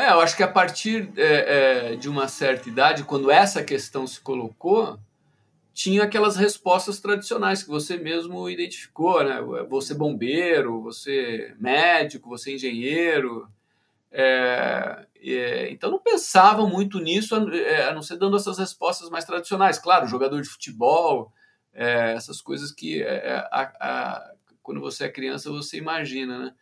É, 0.00 0.12
eu 0.12 0.20
acho 0.22 0.34
que 0.34 0.42
a 0.42 0.48
partir 0.48 1.12
é, 1.14 1.90
é, 1.92 1.96
de 1.96 2.08
uma 2.08 2.26
certa 2.26 2.70
idade, 2.70 3.04
quando 3.04 3.30
essa 3.30 3.62
questão 3.62 4.06
se 4.06 4.18
colocou, 4.18 4.98
tinha 5.74 6.04
aquelas 6.04 6.36
respostas 6.36 6.98
tradicionais 7.00 7.62
que 7.62 7.68
você 7.68 7.98
mesmo 7.98 8.48
identificou, 8.48 9.22
né? 9.22 9.38
Você 9.68 9.92
bombeiro, 9.92 10.80
você 10.80 11.54
médico, 11.60 12.30
você 12.30 12.54
engenheiro. 12.54 13.46
É, 14.10 15.06
é, 15.20 15.70
então 15.70 15.90
não 15.90 15.98
pensava 15.98 16.66
muito 16.66 16.98
nisso, 16.98 17.36
a, 17.36 17.54
é, 17.54 17.84
a, 17.90 17.92
não 17.92 18.00
ser 18.00 18.16
dando 18.16 18.38
essas 18.38 18.58
respostas 18.58 19.10
mais 19.10 19.26
tradicionais. 19.26 19.78
Claro, 19.78 20.08
jogador 20.08 20.40
de 20.40 20.48
futebol, 20.48 21.30
é, 21.74 22.14
essas 22.14 22.40
coisas 22.40 22.72
que 22.72 23.04
a, 23.04 23.60
a, 23.78 24.32
quando 24.62 24.80
você 24.80 25.04
é 25.04 25.08
criança 25.10 25.50
você 25.50 25.76
imagina, 25.76 26.38
né? 26.38 26.54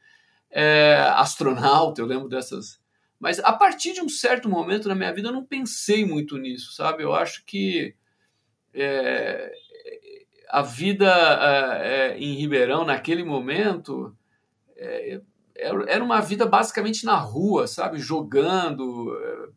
astronauta, 1.14 2.00
eu 2.00 2.07
lembro 2.07 2.29
dessas. 2.29 2.80
Mas 3.19 3.39
a 3.41 3.53
partir 3.53 3.93
de 3.93 4.00
um 4.00 4.09
certo 4.09 4.48
momento 4.48 4.89
na 4.89 4.95
minha 4.95 5.12
vida 5.12 5.29
eu 5.29 5.32
não 5.32 5.45
pensei 5.45 6.04
muito 6.04 6.39
nisso, 6.39 6.72
sabe? 6.72 7.03
Eu 7.03 7.14
acho 7.14 7.44
que 7.44 7.94
é, 8.72 9.53
a 10.49 10.63
vida 10.63 11.08
é, 11.82 12.17
em 12.18 12.35
Ribeirão 12.35 12.85
naquele 12.85 13.25
momento 13.25 14.17
é, 14.77 15.21
era 15.58 16.03
uma 16.03 16.21
vida 16.21 16.46
basicamente 16.46 17.04
na 17.04 17.17
rua, 17.17 17.67
sabe, 17.67 17.99
jogando. 17.99 19.19
É, 19.21 19.49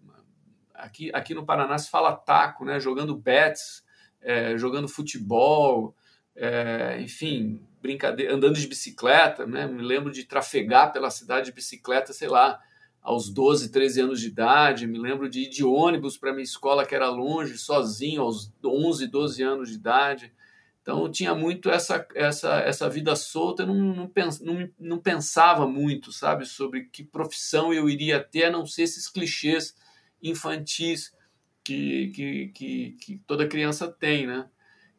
aqui, 0.73 1.11
aqui 1.13 1.33
no 1.35 1.45
Paraná 1.45 1.77
se 1.77 1.91
fala 1.91 2.15
taco, 2.15 2.65
né? 2.65 2.79
Jogando 2.79 3.15
bets, 3.15 3.83
é, 4.19 4.57
jogando 4.57 4.87
futebol, 4.87 5.95
é, 6.35 6.99
enfim, 7.01 7.61
brincadeira, 7.81 8.33
andando 8.33 8.55
de 8.55 8.67
bicicleta, 8.67 9.45
né? 9.45 9.67
Me 9.67 9.83
lembro 9.83 10.11
de 10.11 10.23
trafegar 10.23 10.91
pela 10.91 11.11
cidade 11.11 11.45
de 11.45 11.51
bicicleta, 11.51 12.13
sei 12.13 12.27
lá, 12.27 12.59
aos 13.01 13.29
12, 13.29 13.69
13 13.69 14.01
anos 14.01 14.21
de 14.21 14.27
idade. 14.27 14.87
Me 14.87 14.99
lembro 14.99 15.29
de 15.29 15.41
ir 15.41 15.49
de 15.49 15.63
ônibus 15.63 16.17
para 16.17 16.31
minha 16.31 16.43
escola, 16.43 16.85
que 16.85 16.95
era 16.95 17.09
longe, 17.09 17.57
sozinho, 17.57 18.21
aos 18.21 18.51
11, 18.63 19.07
12 19.07 19.43
anos 19.43 19.69
de 19.69 19.75
idade. 19.75 20.33
Então 20.81 21.09
tinha 21.11 21.35
muito 21.35 21.69
essa, 21.69 22.05
essa, 22.15 22.59
essa 22.59 22.89
vida 22.89 23.15
solta, 23.15 23.63
eu 23.63 23.67
não, 23.67 23.75
não, 23.75 24.11
não, 24.41 24.69
não 24.79 24.97
pensava 24.97 25.67
muito, 25.67 26.11
sabe, 26.11 26.45
sobre 26.45 26.85
que 26.85 27.03
profissão 27.03 27.71
eu 27.71 27.87
iria 27.87 28.19
ter, 28.19 28.45
a 28.45 28.51
não 28.51 28.65
ser 28.65 28.83
esses 28.83 29.07
clichês 29.07 29.75
infantis 30.21 31.15
que, 31.63 32.07
que, 32.09 32.47
que, 32.47 32.91
que 32.99 33.17
toda 33.27 33.47
criança 33.47 33.87
tem, 33.87 34.25
né? 34.25 34.49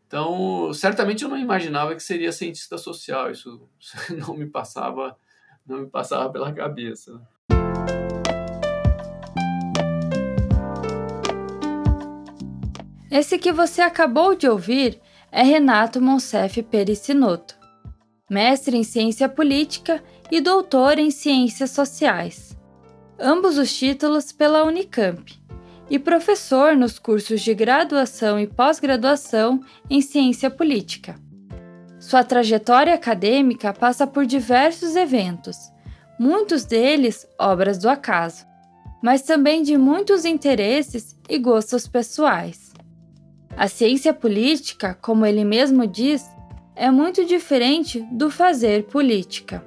Então, 0.06 0.72
certamente 0.72 1.24
eu 1.24 1.28
não 1.28 1.38
imaginava 1.38 1.94
que 1.96 2.02
seria 2.02 2.30
cientista 2.30 2.78
social, 2.78 3.30
isso 3.30 3.68
não 4.18 4.36
me 4.36 4.46
passava, 4.46 5.18
não 5.66 5.80
me 5.80 5.86
passava 5.88 6.30
pela 6.30 6.52
cabeça. 6.52 7.20
Esse 13.12 13.36
que 13.36 13.52
você 13.52 13.82
acabou 13.82 14.34
de 14.34 14.48
ouvir 14.48 14.98
é 15.30 15.42
Renato 15.42 16.00
Monsef 16.00 16.62
Pericinoto, 16.62 17.55
mestre 18.30 18.74
em 18.74 18.82
ciência 18.82 19.28
política 19.28 20.02
e 20.30 20.41
doutor 20.41 20.98
em 20.98 21.10
ciências 21.10 21.72
sociais, 21.72 22.56
ambos 23.20 23.58
os 23.58 23.70
títulos 23.70 24.33
pela 24.33 24.64
Unicamp, 24.64 25.30
e 25.90 25.98
professor 25.98 26.74
nos 26.74 26.98
cursos 26.98 27.42
de 27.42 27.52
graduação 27.52 28.40
e 28.40 28.46
pós-graduação 28.46 29.60
em 29.90 30.00
ciência 30.00 30.50
política. 30.50 31.14
Sua 32.00 32.24
trajetória 32.24 32.94
acadêmica 32.94 33.74
passa 33.74 34.06
por 34.06 34.24
diversos 34.24 34.96
eventos, 34.96 35.58
muitos 36.18 36.64
deles 36.64 37.28
obras 37.38 37.77
do 37.77 37.90
acaso, 37.90 38.46
mas 39.02 39.20
também 39.20 39.62
de 39.62 39.77
muitos 39.77 40.24
interesses 40.24 41.14
e 41.28 41.36
gostos 41.36 41.86
pessoais. 41.86 42.71
A 43.56 43.69
ciência 43.69 44.14
política, 44.14 44.97
como 45.00 45.27
ele 45.27 45.45
mesmo 45.45 45.86
diz, 45.86 46.27
é 46.74 46.90
muito 46.90 47.24
diferente 47.24 48.01
do 48.11 48.30
fazer 48.30 48.85
política. 48.85 49.64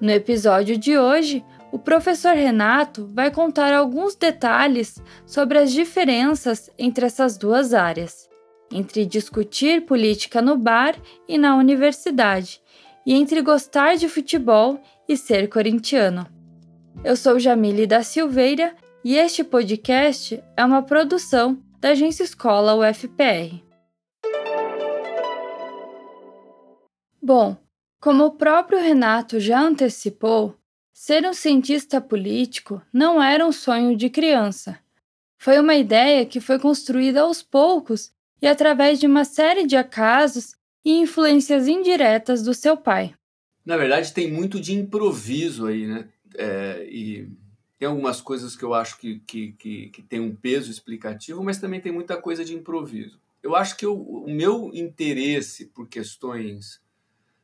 No 0.00 0.10
episódio 0.10 0.76
de 0.76 0.98
hoje, 0.98 1.44
o 1.70 1.78
professor 1.78 2.34
Renato 2.34 3.08
vai 3.12 3.30
contar 3.30 3.72
alguns 3.72 4.16
detalhes 4.16 5.00
sobre 5.24 5.58
as 5.58 5.70
diferenças 5.70 6.70
entre 6.78 7.06
essas 7.06 7.36
duas 7.36 7.72
áreas, 7.72 8.28
entre 8.72 9.06
discutir 9.06 9.82
política 9.82 10.42
no 10.42 10.56
bar 10.56 10.96
e 11.28 11.38
na 11.38 11.56
universidade, 11.56 12.60
e 13.06 13.14
entre 13.14 13.42
gostar 13.42 13.96
de 13.96 14.08
futebol 14.08 14.80
e 15.08 15.16
ser 15.16 15.48
corintiano. 15.48 16.26
Eu 17.04 17.16
sou 17.16 17.38
Jamile 17.38 17.86
da 17.86 18.02
Silveira 18.02 18.74
e 19.04 19.16
este 19.16 19.44
podcast 19.44 20.42
é 20.56 20.64
uma 20.64 20.82
produção 20.82 21.62
da 21.80 21.90
Agência 21.90 22.24
Escola 22.24 22.74
UFPR. 22.74 23.62
Bom, 27.22 27.56
como 28.00 28.24
o 28.24 28.30
próprio 28.32 28.80
Renato 28.80 29.38
já 29.38 29.60
antecipou, 29.60 30.56
ser 30.92 31.24
um 31.24 31.32
cientista 31.32 32.00
político 32.00 32.82
não 32.92 33.22
era 33.22 33.46
um 33.46 33.52
sonho 33.52 33.96
de 33.96 34.10
criança. 34.10 34.78
Foi 35.36 35.58
uma 35.60 35.76
ideia 35.76 36.26
que 36.26 36.40
foi 36.40 36.58
construída 36.58 37.20
aos 37.20 37.42
poucos 37.42 38.12
e 38.42 38.46
através 38.46 38.98
de 38.98 39.06
uma 39.06 39.24
série 39.24 39.66
de 39.66 39.76
acasos 39.76 40.56
e 40.84 40.98
influências 40.98 41.68
indiretas 41.68 42.42
do 42.42 42.54
seu 42.54 42.76
pai. 42.76 43.14
Na 43.64 43.76
verdade, 43.76 44.12
tem 44.12 44.32
muito 44.32 44.58
de 44.60 44.74
improviso 44.74 45.66
aí, 45.66 45.86
né? 45.86 46.08
É, 46.36 46.88
e 46.90 47.28
tem 47.78 47.86
algumas 47.86 48.20
coisas 48.20 48.56
que 48.56 48.64
eu 48.64 48.74
acho 48.74 48.98
que, 48.98 49.20
que, 49.20 49.52
que, 49.52 49.88
que 49.90 50.02
tem 50.02 50.20
um 50.20 50.34
peso 50.34 50.70
explicativo, 50.70 51.44
mas 51.44 51.60
também 51.60 51.80
tem 51.80 51.92
muita 51.92 52.20
coisa 52.20 52.44
de 52.44 52.54
improviso. 52.54 53.20
Eu 53.40 53.54
acho 53.54 53.76
que 53.76 53.86
eu, 53.86 53.96
o 53.96 54.28
meu 54.28 54.70
interesse 54.74 55.66
por 55.66 55.88
questões 55.88 56.82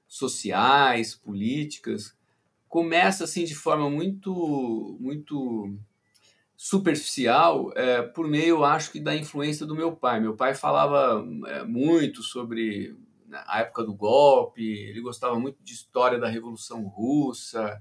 sociais, 0.09 1.15
políticas, 1.15 2.17
começa 2.69 3.23
assim 3.23 3.45
de 3.45 3.55
forma 3.55 3.89
muito, 3.89 4.97
muito 4.99 5.73
superficial, 6.57 7.73
é, 7.77 8.03
por 8.03 8.27
meio, 8.27 8.65
acho 8.65 8.91
que 8.91 8.99
da 8.99 9.15
influência 9.15 9.65
do 9.65 9.77
meu 9.77 9.95
pai. 9.95 10.19
Meu 10.19 10.35
pai 10.35 10.55
falava 10.55 11.25
é, 11.47 11.63
muito 11.63 12.23
sobre 12.23 12.97
né, 13.29 13.43
a 13.47 13.61
época 13.61 13.85
do 13.85 13.95
golpe, 13.95 14.65
ele 14.65 15.01
gostava 15.01 15.39
muito 15.39 15.63
de 15.63 15.75
história 15.75 16.19
da 16.19 16.29
Revolução 16.29 16.83
Russa, 16.83 17.81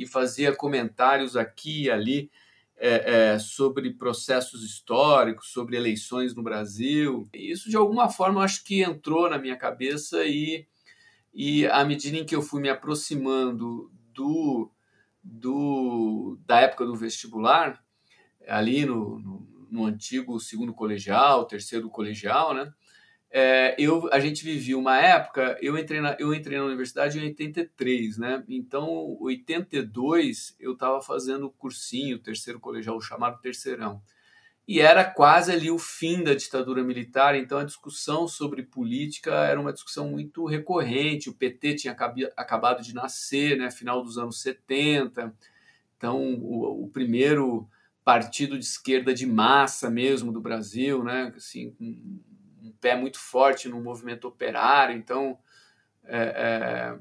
e 0.00 0.06
fazia 0.06 0.56
comentários 0.56 1.36
aqui 1.36 1.82
e 1.82 1.90
ali 1.90 2.30
é, 2.78 3.32
é, 3.32 3.38
sobre 3.38 3.92
processos 3.92 4.64
históricos, 4.64 5.52
sobre 5.52 5.76
eleições 5.76 6.34
no 6.34 6.42
Brasil. 6.42 7.28
E 7.34 7.52
isso, 7.52 7.68
de 7.68 7.76
alguma 7.76 8.08
forma, 8.08 8.42
acho 8.42 8.64
que 8.64 8.82
entrou 8.82 9.28
na 9.28 9.36
minha 9.36 9.56
cabeça 9.56 10.24
e, 10.24 10.66
e 11.34 11.66
à 11.66 11.84
medida 11.84 12.16
em 12.16 12.24
que 12.24 12.34
eu 12.34 12.40
fui 12.40 12.62
me 12.62 12.70
aproximando 12.70 13.92
do, 14.14 14.72
do 15.22 16.38
da 16.46 16.60
época 16.60 16.86
do 16.86 16.96
vestibular, 16.96 17.84
ali 18.48 18.86
no, 18.86 19.18
no, 19.18 19.66
no 19.70 19.84
antigo 19.84 20.40
segundo 20.40 20.72
colegial, 20.72 21.44
terceiro 21.44 21.90
colegial, 21.90 22.54
né? 22.54 22.72
É, 23.32 23.76
eu, 23.78 24.08
a 24.12 24.18
gente 24.18 24.44
vivia 24.44 24.76
uma 24.76 24.98
época, 24.98 25.56
eu 25.62 25.78
entrei, 25.78 26.00
na, 26.00 26.16
eu 26.18 26.34
entrei 26.34 26.58
na 26.58 26.64
universidade 26.64 27.18
em 27.18 27.22
83, 27.22 28.18
né? 28.18 28.42
Então, 28.48 29.16
82, 29.20 30.56
eu 30.58 30.72
estava 30.72 31.00
fazendo 31.00 31.48
cursinho, 31.50 32.18
terceiro 32.18 32.58
colegial, 32.58 33.00
chamado 33.00 33.40
terceirão. 33.40 34.02
E 34.66 34.80
era 34.80 35.04
quase 35.04 35.52
ali 35.52 35.70
o 35.70 35.78
fim 35.78 36.22
da 36.24 36.34
ditadura 36.34 36.82
militar, 36.82 37.36
então 37.36 37.58
a 37.58 37.64
discussão 37.64 38.26
sobre 38.28 38.62
política 38.64 39.32
era 39.32 39.60
uma 39.60 39.72
discussão 39.72 40.08
muito 40.08 40.44
recorrente. 40.44 41.30
O 41.30 41.34
PT 41.34 41.74
tinha 41.76 41.96
acabado 42.36 42.82
de 42.82 42.94
nascer, 42.94 43.56
né? 43.56 43.70
Final 43.70 44.02
dos 44.02 44.18
anos 44.18 44.40
70. 44.42 45.34
Então, 45.96 46.34
o, 46.34 46.84
o 46.84 46.88
primeiro 46.88 47.68
partido 48.04 48.58
de 48.58 48.64
esquerda 48.64 49.14
de 49.14 49.26
massa 49.26 49.90
mesmo 49.90 50.32
do 50.32 50.40
Brasil, 50.40 51.04
né? 51.04 51.32
Assim, 51.36 51.74
um 52.70 52.72
pé 52.80 52.96
muito 52.96 53.18
forte 53.18 53.68
no 53.68 53.80
movimento 53.80 54.26
operário, 54.28 54.96
então 54.96 55.38
é, 56.04 56.18
é, 56.18 56.98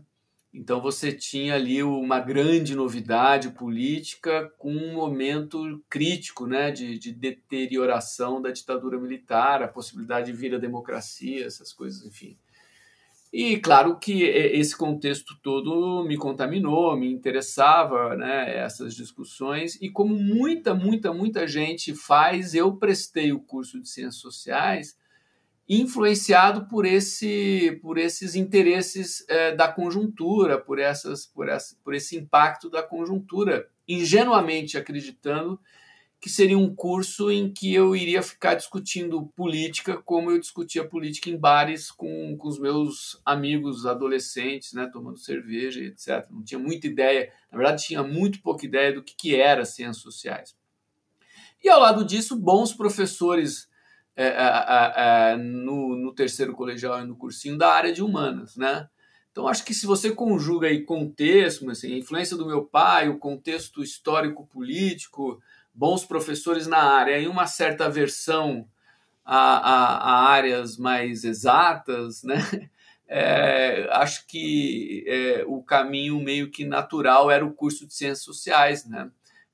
então 0.54 0.82
você 0.82 1.12
tinha 1.12 1.56
ali 1.56 1.84
uma 1.84 2.20
grande 2.20 2.76
novidade 2.76 3.52
política 3.52 4.52
com 4.58 4.72
um 4.72 4.94
momento 4.94 5.84
crítico 5.88 6.48
né, 6.48 6.72
de, 6.72 6.98
de 6.98 7.14
deterioração 7.14 8.42
da 8.42 8.50
ditadura 8.50 9.00
militar, 9.00 9.62
a 9.62 9.68
possibilidade 9.68 10.32
de 10.32 10.38
vir 10.38 10.56
a 10.56 10.60
democracia, 10.60 11.46
essas 11.46 11.72
coisas, 11.72 12.04
enfim. 12.04 12.36
E 13.32 13.58
claro 13.58 14.00
que 14.00 14.24
esse 14.24 14.76
contexto 14.76 15.40
todo 15.44 16.04
me 16.04 16.18
contaminou, 16.18 16.98
me 16.98 17.14
interessava, 17.14 18.16
né, 18.16 18.58
essas 18.58 18.96
discussões, 18.96 19.80
e 19.80 19.88
como 19.88 20.16
muita, 20.16 20.74
muita, 20.74 21.14
muita 21.14 21.48
gente 21.48 21.94
faz, 21.94 22.56
eu 22.56 22.76
prestei 22.76 23.32
o 23.32 23.40
curso 23.40 23.80
de 23.80 23.88
Ciências 23.88 24.16
Sociais 24.16 24.98
influenciado 25.70 26.66
por, 26.68 26.84
esse, 26.84 27.80
por 27.84 28.00
esses 28.00 28.34
interesses 28.34 29.24
é, 29.30 29.56
da 29.56 29.68
conjuntura, 29.72 30.58
por, 30.58 30.80
essas, 30.80 31.28
por, 31.28 31.48
essa, 31.48 31.78
por 31.84 31.94
esse 31.94 32.18
impacto 32.18 32.72
da 32.72 32.82
conjuntura, 32.82 33.70
ingenuamente 33.88 34.80
acreditando 34.80 35.60
que 36.20 36.30
seria 36.30 36.58
um 36.58 36.76
curso 36.76 37.32
em 37.32 37.54
que 37.54 37.74
eu 37.74 37.96
iria 37.96 38.22
ficar 38.22 38.56
discutindo 38.56 39.28
política 39.36 39.96
como 39.98 40.32
eu 40.32 40.40
discutia 40.40 40.84
política 40.84 41.30
em 41.30 41.38
bares 41.38 41.92
com, 41.92 42.36
com 42.36 42.48
os 42.48 42.60
meus 42.60 43.22
amigos 43.24 43.86
adolescentes, 43.86 44.74
né, 44.74 44.90
tomando 44.92 45.18
cerveja, 45.18 45.82
etc. 45.82 46.26
Não 46.30 46.44
tinha 46.44 46.60
muita 46.60 46.88
ideia, 46.88 47.32
na 47.50 47.58
verdade 47.58 47.86
tinha 47.86 48.04
muito 48.04 48.42
pouca 48.42 48.66
ideia 48.66 48.92
do 48.92 49.04
que, 49.04 49.16
que 49.16 49.36
era 49.36 49.64
ciências 49.64 50.04
sociais. 50.04 50.58
E 51.64 51.70
ao 51.70 51.80
lado 51.80 52.04
disso, 52.04 52.36
bons 52.36 52.74
professores 52.74 53.69
é, 54.22 54.26
é, 54.28 55.32
é, 55.32 55.38
no, 55.38 55.96
no, 55.96 56.14
terceiro 56.14 56.54
colegial 56.54 57.00
e 57.00 57.08
no 57.08 57.16
cursinho 57.16 57.58
da 57.58 57.72
área 57.72 57.94
de 57.94 58.04
humanas, 58.04 58.58
né? 58.58 58.90
Então 59.32 59.48
acho 59.48 59.64
que 59.64 59.74
se 59.74 59.86
você 59.86 60.12
conjuga 60.12 60.68
aí 60.68 60.84
contexto, 60.84 61.70
assim, 61.70 61.94
a 61.94 61.98
influência 61.98 62.36
do 62.36 62.46
meu 62.46 62.66
pai, 62.66 63.08
o 63.08 63.18
contexto 63.18 63.82
histórico 63.82 64.46
político, 64.46 65.42
bons 65.74 66.04
professores 66.04 66.68
na 66.68 66.84
área 66.84 67.18
e 67.18 67.30
uma 67.30 67.48
certa 67.48 67.86
aversão 67.86 68.68
a, 69.24 69.38
a, 69.38 69.98
a 69.98 70.30
áreas 70.32 70.76
mais 70.78 71.24
exatas, 71.24 72.22
né? 72.24 72.36
É, 73.12 73.90
acho 73.94 74.28
que 74.28 75.04
é, 75.08 75.44
o 75.48 75.64
caminho 75.64 76.20
meio 76.22 76.52
que 76.52 76.64
natural 76.64 77.32
era 77.32 77.44
o 77.44 77.52
curso 77.52 77.88
de 77.88 77.94
ciências 77.96 78.24
sociais, 78.24 78.86
né? 78.86 79.10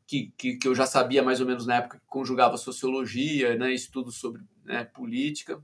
Que, 0.05 0.33
que, 0.37 0.57
que, 0.57 0.67
eu 0.67 0.75
já 0.75 0.85
sabia 0.85 1.23
mais 1.23 1.39
ou 1.39 1.47
menos 1.47 1.65
na 1.65 1.75
época 1.75 1.97
que 1.97 2.05
conjugava 2.05 2.57
sociologia, 2.57 3.55
né? 3.55 3.73
estudos 3.73 4.17
sobre 4.17 4.41
né, 4.65 4.83
política. 4.83 5.63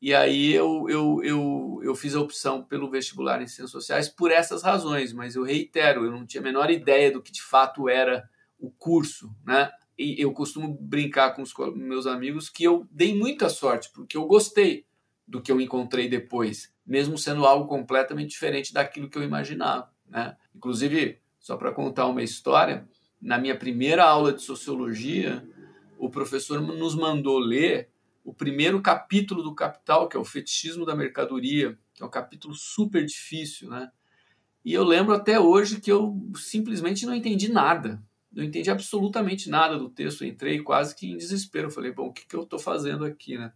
E 0.00 0.14
aí 0.14 0.52
eu, 0.52 0.86
eu, 0.88 1.20
eu, 1.24 1.80
eu 1.82 1.94
fiz 1.94 2.14
a 2.14 2.20
opção 2.20 2.62
pelo 2.62 2.90
vestibular 2.90 3.40
em 3.40 3.46
ciências 3.46 3.70
sociais 3.70 4.08
por 4.08 4.30
essas 4.30 4.62
razões, 4.62 5.12
mas 5.12 5.34
eu 5.34 5.42
reitero, 5.42 6.04
eu 6.04 6.12
não 6.12 6.26
tinha 6.26 6.40
a 6.40 6.44
menor 6.44 6.70
ideia 6.70 7.10
do 7.10 7.22
que 7.22 7.32
de 7.32 7.42
fato 7.42 7.88
era 7.88 8.28
o 8.58 8.70
curso, 8.70 9.34
né? 9.44 9.70
e 9.98 10.20
eu 10.20 10.32
costumo 10.32 10.76
brincar 10.80 11.34
com 11.34 11.42
os 11.42 11.54
meus 11.74 12.06
amigos 12.06 12.48
que 12.48 12.64
eu 12.64 12.86
dei 12.90 13.16
muita 13.16 13.48
sorte, 13.48 13.90
porque 13.94 14.16
eu 14.16 14.26
gostei 14.26 14.84
do 15.26 15.40
que 15.40 15.50
eu 15.50 15.60
encontrei 15.60 16.08
depois, 16.08 16.72
mesmo 16.84 17.16
sendo 17.16 17.46
algo 17.46 17.66
completamente 17.66 18.30
diferente 18.30 18.74
daquilo 18.74 19.08
que 19.08 19.16
eu 19.16 19.22
imaginava. 19.22 19.90
Né? 20.08 20.36
Inclusive, 20.54 21.18
só 21.38 21.56
para 21.56 21.72
contar 21.72 22.06
uma 22.06 22.22
história, 22.22 22.86
na 23.20 23.38
minha 23.38 23.56
primeira 23.56 24.04
aula 24.04 24.32
de 24.32 24.42
sociologia, 24.42 25.46
o 25.98 26.10
professor 26.10 26.60
nos 26.60 26.94
mandou 26.94 27.38
ler 27.38 27.88
o 28.24 28.32
primeiro 28.32 28.80
capítulo 28.80 29.42
do 29.42 29.54
Capital, 29.54 30.08
que 30.08 30.16
é 30.16 30.20
o 30.20 30.24
fetichismo 30.24 30.86
da 30.86 30.96
mercadoria, 30.96 31.78
que 31.92 32.02
é 32.02 32.06
um 32.06 32.10
capítulo 32.10 32.54
super 32.54 33.04
difícil, 33.04 33.68
né? 33.68 33.90
E 34.64 34.72
eu 34.72 34.82
lembro 34.82 35.14
até 35.14 35.38
hoje 35.38 35.80
que 35.80 35.92
eu 35.92 36.18
simplesmente 36.34 37.04
não 37.04 37.14
entendi 37.14 37.52
nada 37.52 38.02
não 38.34 38.44
entendi 38.44 38.70
absolutamente 38.70 39.48
nada 39.48 39.78
do 39.78 39.88
texto, 39.88 40.24
entrei 40.24 40.60
quase 40.60 40.94
que 40.94 41.06
em 41.06 41.16
desespero. 41.16 41.70
Falei, 41.70 41.92
bom, 41.92 42.08
o 42.08 42.12
que, 42.12 42.26
que 42.26 42.34
eu 42.34 42.42
estou 42.42 42.58
fazendo 42.58 43.04
aqui, 43.04 43.38
né? 43.38 43.52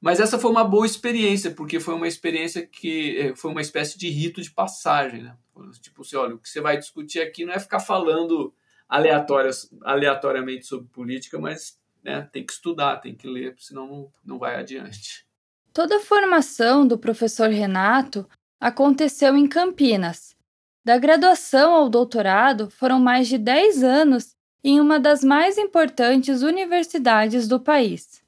Mas 0.00 0.18
essa 0.18 0.38
foi 0.38 0.50
uma 0.50 0.64
boa 0.64 0.86
experiência, 0.86 1.52
porque 1.52 1.78
foi 1.78 1.94
uma 1.94 2.08
experiência 2.08 2.66
que 2.66 3.18
eh, 3.18 3.36
foi 3.36 3.52
uma 3.52 3.60
espécie 3.60 3.96
de 3.96 4.08
rito 4.08 4.42
de 4.42 4.50
passagem, 4.50 5.22
né? 5.22 5.36
Tipo 5.80 6.02
assim, 6.02 6.16
olha, 6.16 6.34
o 6.34 6.38
que 6.38 6.48
você 6.48 6.60
vai 6.60 6.76
discutir 6.76 7.20
aqui 7.20 7.44
não 7.44 7.52
é 7.52 7.60
ficar 7.60 7.78
falando 7.78 8.52
aleatórias, 8.88 9.70
aleatoriamente 9.82 10.66
sobre 10.66 10.88
política, 10.88 11.38
mas 11.38 11.78
né, 12.02 12.28
tem 12.32 12.44
que 12.44 12.52
estudar, 12.52 12.96
tem 12.98 13.14
que 13.14 13.28
ler, 13.28 13.54
senão 13.58 13.86
não, 13.86 14.12
não 14.24 14.38
vai 14.38 14.56
adiante. 14.56 15.26
Toda 15.72 15.96
a 15.96 16.00
formação 16.00 16.86
do 16.86 16.98
professor 16.98 17.48
Renato 17.48 18.28
aconteceu 18.60 19.36
em 19.36 19.46
Campinas, 19.46 20.36
da 20.84 20.98
graduação 20.98 21.72
ao 21.72 21.88
doutorado 21.88 22.68
foram 22.68 22.98
mais 22.98 23.28
de 23.28 23.38
10 23.38 23.84
anos 23.84 24.34
em 24.64 24.80
uma 24.80 24.98
das 24.98 25.22
mais 25.22 25.56
importantes 25.56 26.42
universidades 26.42 27.46
do 27.46 27.60
país, 27.60 28.20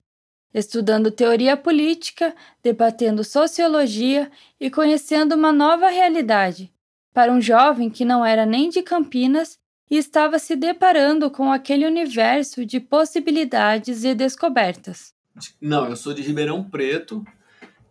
estudando 0.53 1.11
teoria 1.11 1.57
política, 1.57 2.35
debatendo 2.63 3.25
sociologia 3.25 4.31
e 4.61 4.71
conhecendo 4.71 5.35
uma 5.35 5.53
nova 5.53 5.89
realidade. 5.89 6.73
Para 7.13 7.33
um 7.33 7.41
jovem 7.41 7.91
que 7.91 8.05
não 8.05 8.25
era 8.25 8.47
nem 8.47 8.69
de 8.69 8.83
Campinas 8.83 9.59
e 9.91 9.97
estava 9.97 10.39
se 10.39 10.57
deparando 10.57 11.31
com 11.31 11.53
aquele 11.53 11.87
universo 11.87 12.65
de 12.65 12.81
possibilidades 12.81 14.05
e 14.05 14.15
descobertas. 14.15 15.15
Não, 15.61 15.89
eu 15.89 15.97
sou 15.97 16.15
de 16.15 16.23
Ribeirão 16.23 16.63
Preto, 16.69 17.25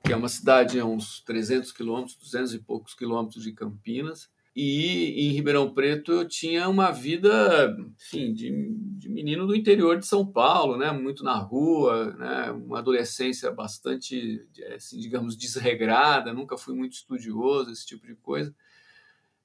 que 0.04 0.12
é 0.12 0.16
uma 0.16 0.30
cidade 0.30 0.80
a 0.80 0.86
uns 0.86 1.22
300 1.22 1.72
quilômetros, 1.72 2.16
200 2.18 2.54
e 2.54 2.60
poucos 2.60 2.94
quilômetros 2.94 3.44
de 3.44 3.54
Campinas. 3.54 4.30
E 4.56 5.30
em 5.30 5.32
Ribeirão 5.32 5.74
Preto 5.74 6.12
eu 6.12 6.28
tinha 6.28 6.70
uma 6.70 6.92
vida, 6.92 7.76
enfim, 8.00 8.34
de, 8.34 8.52
de, 9.00 9.10
menino 9.10 9.48
do 9.48 9.56
interior 9.56 9.98
de 9.98 10.06
São 10.06 10.26
Paulo, 10.26 10.78
né? 10.78 10.92
Muito 10.92 11.24
na 11.24 11.36
rua, 11.36 12.14
né? 12.14 12.52
Uma 12.52 12.78
adolescência 12.78 13.50
bastante, 13.50 14.46
assim, 14.76 15.00
digamos, 15.00 15.36
desregrada. 15.36 16.32
Nunca 16.32 16.56
fui 16.56 16.76
muito 16.76 16.94
estudioso, 16.94 17.72
esse 17.72 17.86
tipo 17.86 18.06
de 18.06 18.14
coisa. 18.16 18.54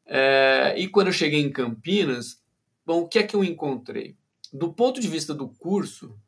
É, 0.09 0.75
e 0.77 0.89
quando 0.89 1.09
eu 1.09 1.13
cheguei 1.13 1.41
em 1.41 1.53
Campinas, 1.53 2.43
bom, 2.85 3.03
o 3.03 3.09
que 3.09 3.19
é 3.19 3.23
que 3.23 3.37
eu 3.37 3.45
encontrei? 3.45 4.17
Do 4.53 4.73
ponto 4.73 5.01
de 5.01 5.07
vista 5.07 5.35
do 5.35 5.49
curso, 5.49 6.19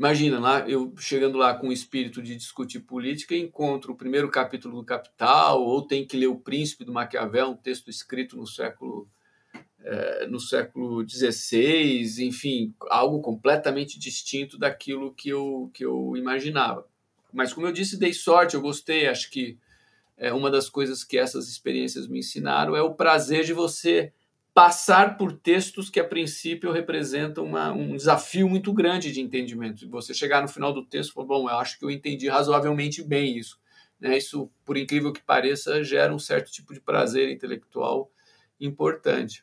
Imagina 0.00 0.38
lá, 0.38 0.60
eu 0.66 0.94
chegando 0.96 1.36
lá 1.36 1.52
com 1.52 1.68
o 1.68 1.72
espírito 1.74 2.22
de 2.22 2.34
discutir 2.34 2.80
política, 2.80 3.36
encontro 3.36 3.92
o 3.92 3.96
primeiro 3.96 4.30
capítulo 4.30 4.76
do 4.76 4.82
Capital, 4.82 5.62
ou 5.62 5.86
tem 5.86 6.06
que 6.06 6.16
ler 6.16 6.28
O 6.28 6.38
Príncipe 6.38 6.86
do 6.86 6.92
Maquiavel, 6.92 7.50
um 7.50 7.54
texto 7.54 7.90
escrito 7.90 8.34
no 8.34 8.46
século 8.46 9.06
é, 9.82 10.26
no 10.26 10.40
século 10.40 11.06
XVI, 11.06 12.24
enfim, 12.26 12.74
algo 12.88 13.20
completamente 13.20 13.98
distinto 13.98 14.56
daquilo 14.56 15.12
que 15.12 15.28
eu, 15.28 15.70
que 15.74 15.84
eu 15.84 16.16
imaginava. 16.16 16.86
Mas, 17.30 17.52
como 17.52 17.66
eu 17.66 17.72
disse, 17.72 17.98
dei 17.98 18.14
sorte, 18.14 18.54
eu 18.54 18.62
gostei. 18.62 19.06
Acho 19.06 19.30
que 19.30 19.58
é, 20.20 20.34
uma 20.34 20.50
das 20.50 20.68
coisas 20.68 21.02
que 21.02 21.16
essas 21.16 21.48
experiências 21.48 22.06
me 22.06 22.18
ensinaram 22.18 22.76
é 22.76 22.82
o 22.82 22.94
prazer 22.94 23.42
de 23.42 23.54
você 23.54 24.12
passar 24.52 25.16
por 25.16 25.32
textos 25.32 25.88
que 25.88 25.98
a 25.98 26.04
princípio 26.04 26.70
representam 26.70 27.42
uma, 27.42 27.72
um 27.72 27.96
desafio 27.96 28.46
muito 28.46 28.70
grande 28.70 29.12
de 29.12 29.20
entendimento. 29.22 29.88
Você 29.88 30.12
chegar 30.12 30.42
no 30.42 30.48
final 30.48 30.74
do 30.74 30.84
texto 30.84 31.10
e 31.10 31.14
falar, 31.14 31.26
bom, 31.26 31.48
eu 31.48 31.58
acho 31.58 31.78
que 31.78 31.84
eu 31.86 31.90
entendi 31.90 32.28
razoavelmente 32.28 33.02
bem 33.02 33.38
isso. 33.38 33.58
Né? 33.98 34.18
Isso, 34.18 34.50
por 34.62 34.76
incrível 34.76 35.10
que 35.10 35.22
pareça, 35.22 35.82
gera 35.82 36.14
um 36.14 36.18
certo 36.18 36.52
tipo 36.52 36.74
de 36.74 36.80
prazer 36.80 37.30
intelectual 37.30 38.10
importante. 38.60 39.42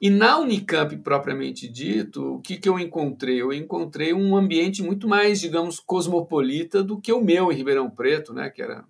E 0.00 0.08
na 0.08 0.38
Unicamp, 0.38 0.96
propriamente 0.98 1.68
dito, 1.68 2.36
o 2.36 2.40
que, 2.40 2.56
que 2.56 2.68
eu 2.70 2.78
encontrei? 2.78 3.42
Eu 3.42 3.52
encontrei 3.52 4.14
um 4.14 4.34
ambiente 4.34 4.82
muito 4.82 5.06
mais, 5.06 5.38
digamos, 5.38 5.78
cosmopolita 5.78 6.82
do 6.82 6.98
que 6.98 7.12
o 7.12 7.22
meu 7.22 7.52
em 7.52 7.54
Ribeirão 7.54 7.90
Preto, 7.90 8.32
né? 8.32 8.48
que 8.48 8.62
era 8.62 8.82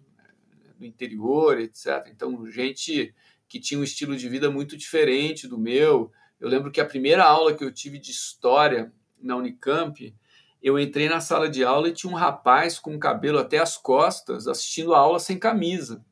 no 0.80 0.86
interior, 0.86 1.60
etc. 1.60 2.08
Então, 2.10 2.46
gente 2.46 3.14
que 3.46 3.60
tinha 3.60 3.78
um 3.78 3.84
estilo 3.84 4.16
de 4.16 4.28
vida 4.28 4.50
muito 4.50 4.76
diferente 4.76 5.46
do 5.46 5.58
meu. 5.58 6.10
Eu 6.40 6.48
lembro 6.48 6.70
que 6.70 6.80
a 6.80 6.86
primeira 6.86 7.24
aula 7.24 7.52
que 7.52 7.62
eu 7.62 7.72
tive 7.72 7.98
de 7.98 8.10
história 8.10 8.92
na 9.20 9.36
Unicamp, 9.36 10.14
eu 10.62 10.78
entrei 10.78 11.08
na 11.08 11.20
sala 11.20 11.48
de 11.50 11.64
aula 11.64 11.88
e 11.88 11.92
tinha 11.92 12.12
um 12.12 12.16
rapaz 12.16 12.78
com 12.78 12.94
o 12.94 12.98
cabelo 12.98 13.38
até 13.38 13.58
as 13.58 13.76
costas 13.76 14.46
assistindo 14.46 14.94
a 14.94 14.98
aula 14.98 15.18
sem 15.18 15.38
camisa, 15.38 16.04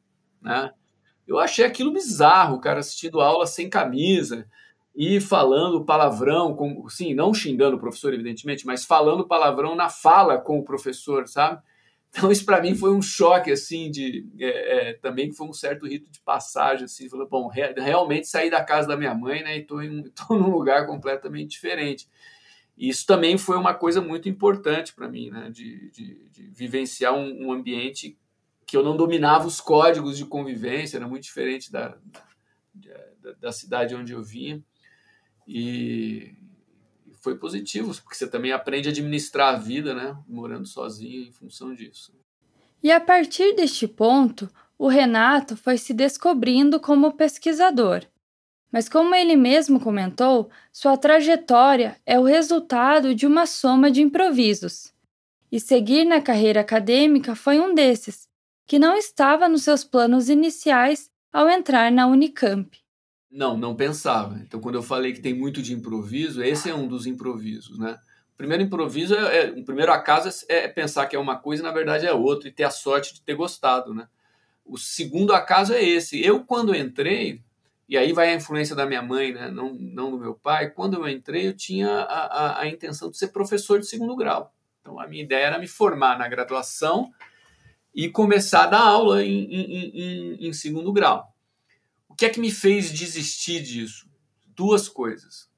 né? 0.42 0.72
Eu 1.26 1.38
achei 1.38 1.64
aquilo 1.64 1.92
bizarro, 1.92 2.56
o 2.56 2.60
cara 2.60 2.80
assistindo 2.80 3.20
a 3.20 3.26
aula 3.26 3.46
sem 3.46 3.68
camisa 3.68 4.46
e 4.96 5.20
falando 5.20 5.84
palavrão, 5.84 6.56
com, 6.56 6.88
sim, 6.88 7.14
não 7.14 7.32
xingando 7.32 7.76
o 7.76 7.80
professor, 7.80 8.12
evidentemente, 8.12 8.66
mas 8.66 8.84
falando 8.84 9.28
palavrão 9.28 9.76
na 9.76 9.88
fala 9.88 10.38
com 10.38 10.58
o 10.58 10.64
professor, 10.64 11.28
sabe? 11.28 11.62
Então 12.10 12.32
isso 12.32 12.44
para 12.44 12.60
mim 12.60 12.74
foi 12.74 12.92
um 12.92 13.02
choque 13.02 13.50
assim 13.50 13.90
de 13.90 14.26
é, 14.38 14.90
é, 14.90 14.92
também 14.94 15.32
foi 15.32 15.46
um 15.46 15.52
certo 15.52 15.86
rito 15.86 16.10
de 16.10 16.20
passagem 16.20 16.84
assim, 16.84 17.08
falou 17.08 17.28
bom 17.28 17.48
re, 17.48 17.74
realmente 17.76 18.26
saí 18.26 18.50
da 18.50 18.64
casa 18.64 18.88
da 18.88 18.96
minha 18.96 19.14
mãe 19.14 19.42
né 19.42 19.58
e 19.58 19.60
estou 19.60 19.82
em 19.82 20.02
tô 20.16 20.34
num 20.34 20.50
lugar 20.50 20.86
completamente 20.86 21.50
diferente. 21.50 22.08
E 22.76 22.88
isso 22.88 23.04
também 23.06 23.36
foi 23.36 23.56
uma 23.56 23.74
coisa 23.74 24.00
muito 24.00 24.28
importante 24.28 24.94
para 24.94 25.08
mim, 25.08 25.30
né, 25.30 25.50
de, 25.50 25.90
de, 25.90 26.28
de 26.28 26.42
vivenciar 26.54 27.12
um, 27.12 27.46
um, 27.48 27.52
ambiente 27.52 28.16
que 28.64 28.76
eu 28.76 28.84
não 28.84 28.96
dominava 28.96 29.48
os 29.48 29.60
códigos 29.60 30.16
de 30.16 30.24
convivência, 30.24 30.96
era 30.96 31.08
muito 31.08 31.24
diferente 31.24 31.72
da, 31.72 31.98
da, 33.20 33.32
da 33.32 33.52
cidade 33.52 33.96
onde 33.96 34.12
eu 34.12 34.22
vinha 34.22 34.62
e 35.48 36.34
foi 37.22 37.36
positivo, 37.36 37.94
porque 38.02 38.16
você 38.16 38.26
também 38.28 38.52
aprende 38.52 38.88
a 38.88 38.92
administrar 38.92 39.54
a 39.54 39.58
vida, 39.58 39.94
né? 39.94 40.16
Morando 40.26 40.66
sozinho 40.66 41.22
em 41.22 41.32
função 41.32 41.74
disso. 41.74 42.12
E 42.82 42.90
a 42.90 43.00
partir 43.00 43.54
deste 43.54 43.88
ponto, 43.88 44.48
o 44.78 44.88
Renato 44.88 45.56
foi 45.56 45.76
se 45.76 45.92
descobrindo 45.92 46.78
como 46.78 47.12
pesquisador. 47.12 48.04
Mas, 48.70 48.88
como 48.88 49.14
ele 49.14 49.34
mesmo 49.34 49.80
comentou, 49.80 50.50
sua 50.70 50.96
trajetória 50.96 51.96
é 52.04 52.18
o 52.20 52.22
resultado 52.24 53.14
de 53.14 53.26
uma 53.26 53.46
soma 53.46 53.90
de 53.90 54.02
improvisos. 54.02 54.92
e 55.50 55.58
seguir 55.58 56.04
na 56.04 56.20
carreira 56.20 56.60
acadêmica 56.60 57.34
foi 57.34 57.58
um 57.58 57.74
desses, 57.74 58.28
que 58.66 58.78
não 58.78 58.94
estava 58.96 59.48
nos 59.48 59.62
seus 59.62 59.82
planos 59.82 60.28
iniciais 60.28 61.10
ao 61.32 61.48
entrar 61.48 61.90
na 61.90 62.06
Unicamp. 62.06 62.78
Não, 63.30 63.56
não 63.56 63.76
pensava. 63.76 64.38
Então, 64.38 64.60
quando 64.60 64.76
eu 64.76 64.82
falei 64.82 65.12
que 65.12 65.20
tem 65.20 65.34
muito 65.34 65.60
de 65.60 65.74
improviso, 65.74 66.42
esse 66.42 66.70
é 66.70 66.74
um 66.74 66.88
dos 66.88 67.06
improvisos, 67.06 67.78
né? 67.78 67.98
O 68.34 68.36
primeiro 68.38 68.62
improviso, 68.62 69.14
é, 69.14 69.46
é, 69.46 69.50
o 69.50 69.64
primeiro 69.64 69.92
acaso 69.92 70.28
é, 70.48 70.64
é 70.64 70.68
pensar 70.68 71.06
que 71.06 71.16
é 71.16 71.18
uma 71.18 71.36
coisa 71.36 71.62
e 71.62 71.66
na 71.66 71.72
verdade 71.72 72.06
é 72.06 72.12
outra 72.12 72.48
e 72.48 72.52
ter 72.52 72.64
a 72.64 72.70
sorte 72.70 73.12
de 73.12 73.20
ter 73.20 73.34
gostado, 73.34 73.92
né? 73.92 74.08
O 74.64 74.78
segundo 74.78 75.32
acaso 75.32 75.72
é 75.72 75.82
esse. 75.82 76.24
Eu, 76.24 76.44
quando 76.44 76.74
entrei, 76.74 77.42
e 77.88 77.96
aí 77.96 78.12
vai 78.12 78.30
a 78.30 78.34
influência 78.34 78.76
da 78.76 78.86
minha 78.86 79.02
mãe, 79.02 79.32
né? 79.32 79.50
não, 79.50 79.74
não 79.74 80.10
do 80.10 80.18
meu 80.18 80.34
pai, 80.34 80.70
quando 80.70 80.94
eu 80.94 81.08
entrei, 81.08 81.48
eu 81.48 81.56
tinha 81.56 81.88
a, 81.88 82.26
a, 82.26 82.60
a 82.60 82.68
intenção 82.68 83.10
de 83.10 83.16
ser 83.16 83.28
professor 83.28 83.80
de 83.80 83.86
segundo 83.86 84.14
grau. 84.14 84.52
Então, 84.80 85.00
a 85.00 85.06
minha 85.06 85.22
ideia 85.22 85.46
era 85.46 85.58
me 85.58 85.66
formar 85.66 86.18
na 86.18 86.28
graduação 86.28 87.10
e 87.94 88.08
começar 88.08 88.64
a 88.64 88.66
dar 88.66 88.80
aula 88.80 89.24
em, 89.24 89.44
em, 89.44 89.90
em, 89.94 90.48
em 90.48 90.52
segundo 90.52 90.92
grau. 90.92 91.34
Que 92.18 92.26
é 92.26 92.30
que 92.30 92.40
me 92.40 92.50
fez 92.50 92.92
desistir 92.92 93.62
disso? 93.62 94.10
Duas 94.44 94.88
coisas. 94.88 95.48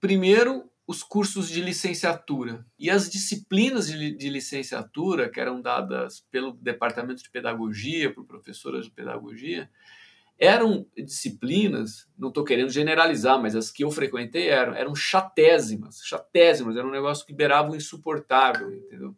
Primeiro, 0.00 0.70
os 0.86 1.02
cursos 1.02 1.48
de 1.48 1.60
licenciatura 1.60 2.64
e 2.78 2.88
as 2.88 3.10
disciplinas 3.10 3.88
de, 3.88 4.12
de, 4.12 4.28
licenciatura 4.28 5.28
que 5.28 5.40
eram 5.40 5.60
dadas 5.60 6.20
pelo 6.30 6.52
departamento 6.52 7.24
de 7.24 7.30
pedagogia, 7.30 8.14
por 8.14 8.24
professoras 8.24 8.84
de 8.84 8.92
pedagogia, 8.92 9.68
eram 10.38 10.86
disciplinas, 10.96 12.08
não 12.16 12.28
estou 12.28 12.44
querendo 12.44 12.70
generalizar, 12.70 13.42
mas 13.42 13.56
as 13.56 13.72
que 13.72 13.82
eu 13.82 13.90
frequentei 13.90 14.48
eram, 14.48 14.74
eram 14.74 14.94
chatésimas, 14.94 16.02
chatésimas, 16.04 16.76
era 16.76 16.86
um 16.86 16.92
negócio 16.92 17.26
que 17.26 17.34
beirava 17.34 17.72
o 17.72 17.76
insuportável, 17.76 18.72
entendeu? 18.72 19.14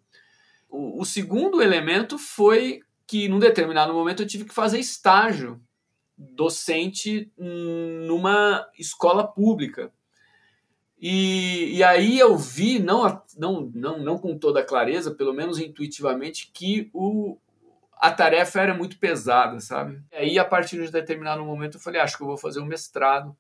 O, 0.70 1.02
o 1.02 1.04
segundo 1.04 1.60
elemento 1.60 2.16
foi 2.16 2.80
que, 3.06 3.28
num 3.28 3.38
determinado 3.38 3.92
momento, 3.92 4.22
eu 4.22 4.26
tive 4.26 4.46
que 4.46 4.54
fazer 4.54 4.78
estágio 4.78 5.60
docente 6.16 7.30
numa 7.36 8.66
escola 8.78 9.26
pública. 9.26 9.92
E, 11.00 11.76
e 11.76 11.82
aí 11.82 12.18
eu 12.18 12.36
vi, 12.36 12.78
não, 12.78 13.22
não, 13.36 13.70
não, 13.74 13.98
não 13.98 14.18
com 14.18 14.38
toda 14.38 14.64
clareza, 14.64 15.12
pelo 15.12 15.32
menos 15.32 15.58
intuitivamente, 15.58 16.50
que 16.54 16.88
o, 16.94 17.36
a 17.96 18.10
tarefa 18.10 18.60
era 18.60 18.72
muito 18.72 18.98
pesada, 18.98 19.58
sabe? 19.58 20.00
E 20.12 20.16
aí, 20.16 20.38
a 20.38 20.44
partir 20.44 20.80
de 20.80 20.92
determinado 20.92 21.44
momento, 21.44 21.76
eu 21.76 21.80
falei: 21.80 22.00
acho 22.00 22.16
que 22.16 22.22
eu 22.22 22.28
vou 22.28 22.36
fazer 22.36 22.60
um 22.60 22.66
mestrado, 22.66 23.36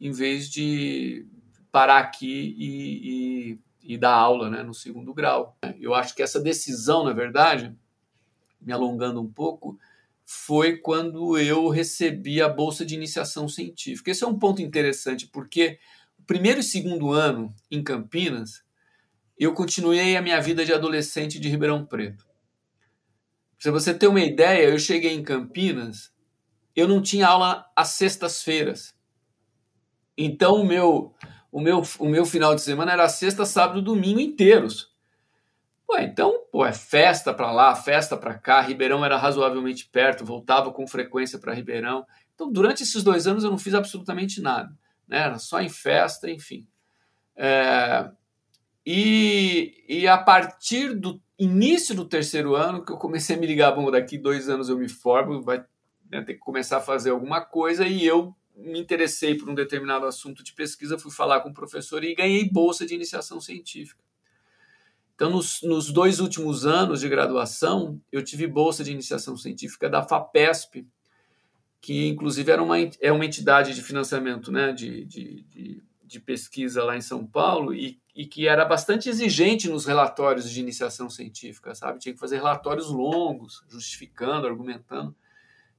em 0.00 0.10
vez 0.10 0.50
de 0.50 1.26
parar 1.70 1.98
aqui 1.98 2.54
e, 2.58 3.52
e, 3.84 3.94
e 3.94 3.98
dar 3.98 4.14
aula 4.14 4.48
né, 4.48 4.62
no 4.62 4.74
segundo 4.74 5.12
grau. 5.12 5.56
Eu 5.80 5.94
acho 5.94 6.14
que 6.14 6.22
essa 6.22 6.40
decisão, 6.40 7.04
na 7.04 7.12
verdade, 7.12 7.74
me 8.60 8.72
alongando 8.72 9.20
um 9.20 9.30
pouco, 9.30 9.78
foi 10.34 10.78
quando 10.78 11.38
eu 11.38 11.68
recebi 11.68 12.40
a 12.40 12.48
bolsa 12.48 12.86
de 12.86 12.94
iniciação 12.94 13.46
científica. 13.46 14.10
Esse 14.10 14.24
é 14.24 14.26
um 14.26 14.38
ponto 14.38 14.62
interessante, 14.62 15.26
porque 15.26 15.78
o 16.18 16.22
primeiro 16.22 16.60
e 16.60 16.62
segundo 16.62 17.12
ano 17.12 17.54
em 17.70 17.82
Campinas, 17.82 18.64
eu 19.38 19.52
continuei 19.52 20.16
a 20.16 20.22
minha 20.22 20.40
vida 20.40 20.64
de 20.64 20.72
adolescente 20.72 21.38
de 21.38 21.48
Ribeirão 21.48 21.84
Preto. 21.84 22.26
Para 23.62 23.72
você 23.72 23.92
ter 23.92 24.06
uma 24.06 24.20
ideia, 24.20 24.70
eu 24.70 24.78
cheguei 24.78 25.12
em 25.12 25.22
Campinas, 25.22 26.10
eu 26.74 26.88
não 26.88 27.02
tinha 27.02 27.28
aula 27.28 27.66
às 27.76 27.88
sextas-feiras. 27.90 28.94
Então 30.16 30.62
o 30.62 30.66
meu, 30.66 31.14
o 31.52 31.60
meu, 31.60 31.82
o 31.98 32.08
meu 32.08 32.24
final 32.24 32.54
de 32.54 32.62
semana 32.62 32.92
era 32.92 33.08
sexta, 33.08 33.44
sábado, 33.44 33.82
domingo 33.82 34.18
inteiros. 34.18 34.91
Pô, 35.92 35.98
então, 35.98 36.46
pô, 36.50 36.64
é 36.64 36.72
festa 36.72 37.34
para 37.34 37.52
lá, 37.52 37.76
festa 37.76 38.16
para 38.16 38.32
cá. 38.32 38.62
Ribeirão 38.62 39.04
era 39.04 39.18
razoavelmente 39.18 39.86
perto, 39.90 40.24
voltava 40.24 40.72
com 40.72 40.86
frequência 40.86 41.38
para 41.38 41.52
Ribeirão. 41.52 42.06
Então, 42.34 42.50
durante 42.50 42.82
esses 42.82 43.04
dois 43.04 43.26
anos 43.26 43.44
eu 43.44 43.50
não 43.50 43.58
fiz 43.58 43.74
absolutamente 43.74 44.40
nada, 44.40 44.74
né? 45.06 45.18
Era 45.18 45.38
só 45.38 45.60
em 45.60 45.68
festa, 45.68 46.30
enfim. 46.30 46.66
É... 47.36 48.10
E, 48.86 49.84
e 49.86 50.08
a 50.08 50.16
partir 50.16 50.94
do 50.94 51.20
início 51.38 51.94
do 51.94 52.06
terceiro 52.06 52.54
ano 52.54 52.82
que 52.82 52.90
eu 52.90 52.96
comecei 52.96 53.36
a 53.36 53.38
me 53.38 53.46
ligar, 53.46 53.72
bom, 53.72 53.90
daqui 53.90 54.16
dois 54.16 54.48
anos 54.48 54.70
eu 54.70 54.78
me 54.78 54.88
formo, 54.88 55.42
vai 55.42 55.62
né, 56.10 56.22
ter 56.22 56.32
que 56.32 56.40
começar 56.40 56.78
a 56.78 56.80
fazer 56.80 57.10
alguma 57.10 57.42
coisa 57.42 57.86
e 57.86 58.02
eu 58.06 58.34
me 58.56 58.80
interessei 58.80 59.34
por 59.36 59.50
um 59.50 59.54
determinado 59.54 60.06
assunto 60.06 60.42
de 60.42 60.54
pesquisa, 60.54 60.98
fui 60.98 61.12
falar 61.12 61.40
com 61.40 61.50
o 61.50 61.54
professor 61.54 62.02
e 62.02 62.14
ganhei 62.14 62.48
bolsa 62.48 62.86
de 62.86 62.94
iniciação 62.94 63.42
científica. 63.42 64.02
Então, 65.14 65.30
nos, 65.30 65.62
nos, 65.62 65.90
dois 65.90 66.20
últimos 66.20 66.66
anos 66.66 67.00
de 67.00 67.08
graduação, 67.08 68.00
eu 68.10 68.22
tive 68.24 68.46
bolsa 68.46 68.82
de 68.82 68.92
iniciação 68.92 69.36
científica 69.36 69.88
da 69.88 70.02
FAPESP, 70.02 70.86
que 71.80 72.06
inclusive 72.08 72.50
era 72.50 72.62
uma, 72.62 72.76
é 72.78 73.12
uma 73.12 73.24
entidade 73.24 73.74
de 73.74 73.82
financiamento 73.82 74.50
né, 74.50 74.72
de, 74.72 75.04
de, 75.04 75.42
de, 75.42 75.82
de 76.04 76.20
pesquisa 76.20 76.84
lá 76.84 76.96
em 76.96 77.00
São 77.00 77.26
Paulo 77.26 77.74
e, 77.74 78.00
e, 78.14 78.24
que 78.24 78.46
era 78.46 78.64
bastante 78.64 79.08
exigente 79.08 79.68
nos 79.68 79.84
relatórios 79.84 80.48
de 80.48 80.60
iniciação 80.60 81.10
científica, 81.10 81.74
sabe? 81.74 81.98
Tinha 81.98 82.14
que 82.14 82.20
fazer 82.20 82.36
relatórios 82.36 82.88
longos, 82.88 83.64
justificando, 83.68 84.46
argumentando. 84.46 85.14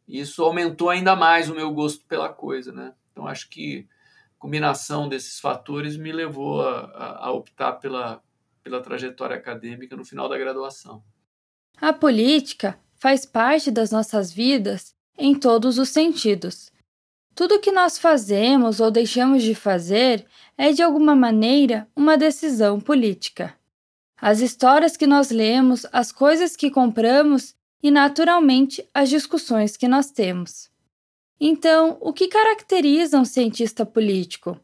E 0.08 0.20
isso 0.20 0.44
aumentou 0.44 0.90
ainda 0.90 1.16
mais 1.16 1.50
o 1.50 1.56
meu 1.56 1.72
gosto 1.72 2.06
pela 2.06 2.30
coisa, 2.30 2.72
né? 2.72 2.94
Então, 3.12 3.28
acho 3.28 3.50
que 3.50 3.88
a 4.38 4.40
combinação 4.40 5.08
desses 5.08 5.40
fatores 5.40 5.96
me 5.96 6.12
levou 6.12 6.62
a, 6.62 6.80
a, 6.82 7.28
a 7.28 7.32
optar 7.32 7.74
pela 7.74 8.22
pela 8.64 8.82
trajetória 8.82 9.36
acadêmica 9.36 9.96
no 9.96 10.06
final 10.06 10.30
da 10.30 10.38
graduação. 10.38 11.04
A 11.78 11.92
política 11.92 12.80
faz 12.96 13.26
parte 13.26 13.70
das 13.70 13.92
nossas 13.92 14.32
vidas 14.32 14.96
em 15.18 15.36
todos 15.36 15.78
os 15.78 15.90
sentidos. 15.90 16.72
Tudo 17.36 17.60
que 17.60 17.72
nós 17.72 17.98
fazemos 17.98 18.80
ou 18.80 18.90
deixamos 18.90 19.44
de 19.44 19.54
fazer 19.54 20.26
é, 20.58 20.72
de 20.72 20.82
alguma 20.82 21.16
maneira, 21.16 21.88
uma 21.96 22.18
decisão 22.18 22.80
política. 22.80 23.54
As 24.22 24.40
histórias 24.40 24.96
que 24.96 25.08
nós 25.08 25.32
lemos, 25.32 25.86
as 25.92 26.12
coisas 26.12 26.56
que 26.56 26.72
compramos 26.72 27.56
e, 27.82 27.92
naturalmente, 27.92 28.88
as 28.94 29.10
discussões 29.10 29.76
que 29.76 29.88
nós 29.88 30.10
temos. 30.12 30.72
Então, 31.40 31.98
o 32.00 32.14
que 32.14 32.28
caracteriza 32.28 33.18
um 33.18 33.26
cientista 33.26 33.86
político? 33.86 34.58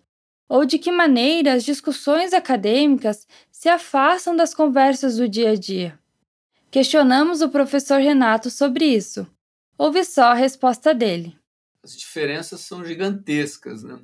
ou 0.49 0.65
de 0.65 0.79
que 0.79 0.91
maneira 0.91 1.53
as 1.53 1.63
discussões 1.63 2.33
acadêmicas 2.33 3.27
se 3.59 3.67
afastam 3.67 4.37
das 4.37 4.53
conversas 4.53 5.17
do 5.17 5.27
dia 5.27 5.51
a 5.51 5.55
dia. 5.55 5.99
Questionamos 6.71 7.41
o 7.41 7.49
professor 7.49 7.99
Renato 7.99 8.49
sobre 8.49 8.85
isso. 8.85 9.27
Ouve 9.77 10.05
só 10.05 10.27
a 10.27 10.33
resposta 10.33 10.95
dele. 10.95 11.37
As 11.83 11.93
diferenças 11.93 12.61
são 12.61 12.85
gigantescas. 12.85 13.83
Né? 13.83 13.99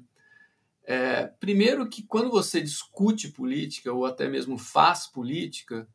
É, 0.83 1.27
primeiro, 1.39 1.88
que 1.88 2.03
quando 2.03 2.29
você 2.29 2.59
discute 2.59 3.29
política 3.29 3.93
ou 3.93 4.05
até 4.05 4.27
mesmo 4.27 4.57
faz 4.57 5.07
política, 5.07 5.88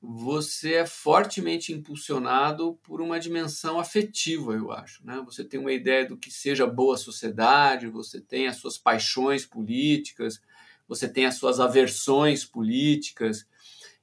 você 0.00 0.76
é 0.76 0.86
fortemente 0.86 1.74
impulsionado 1.74 2.80
por 2.82 3.02
uma 3.02 3.20
dimensão 3.20 3.78
afetiva, 3.78 4.54
eu 4.54 4.72
acho. 4.72 5.04
Né? 5.04 5.22
Você 5.26 5.44
tem 5.44 5.60
uma 5.60 5.74
ideia 5.74 6.08
do 6.08 6.16
que 6.16 6.30
seja 6.30 6.66
boa 6.66 6.96
sociedade, 6.96 7.86
você 7.86 8.18
tem 8.18 8.46
as 8.46 8.56
suas 8.56 8.78
paixões 8.78 9.44
políticas, 9.44 10.40
você 10.88 11.08
tem 11.08 11.26
as 11.26 11.36
suas 11.36 11.60
aversões 11.60 12.44
políticas, 12.44 13.46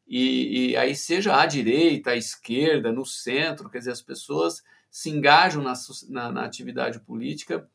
e, 0.07 0.71
e 0.71 0.77
aí, 0.77 0.93
seja 0.93 1.39
à 1.39 1.45
direita, 1.45 2.11
à 2.11 2.15
esquerda, 2.17 2.91
no 2.91 3.05
centro, 3.05 3.69
quer 3.69 3.77
dizer, 3.77 3.91
as 3.91 4.01
pessoas 4.01 4.61
se 4.89 5.09
engajam 5.09 5.63
na, 5.63 5.73
na, 6.09 6.31
na 6.31 6.43
atividade 6.43 6.99
política 6.99 7.65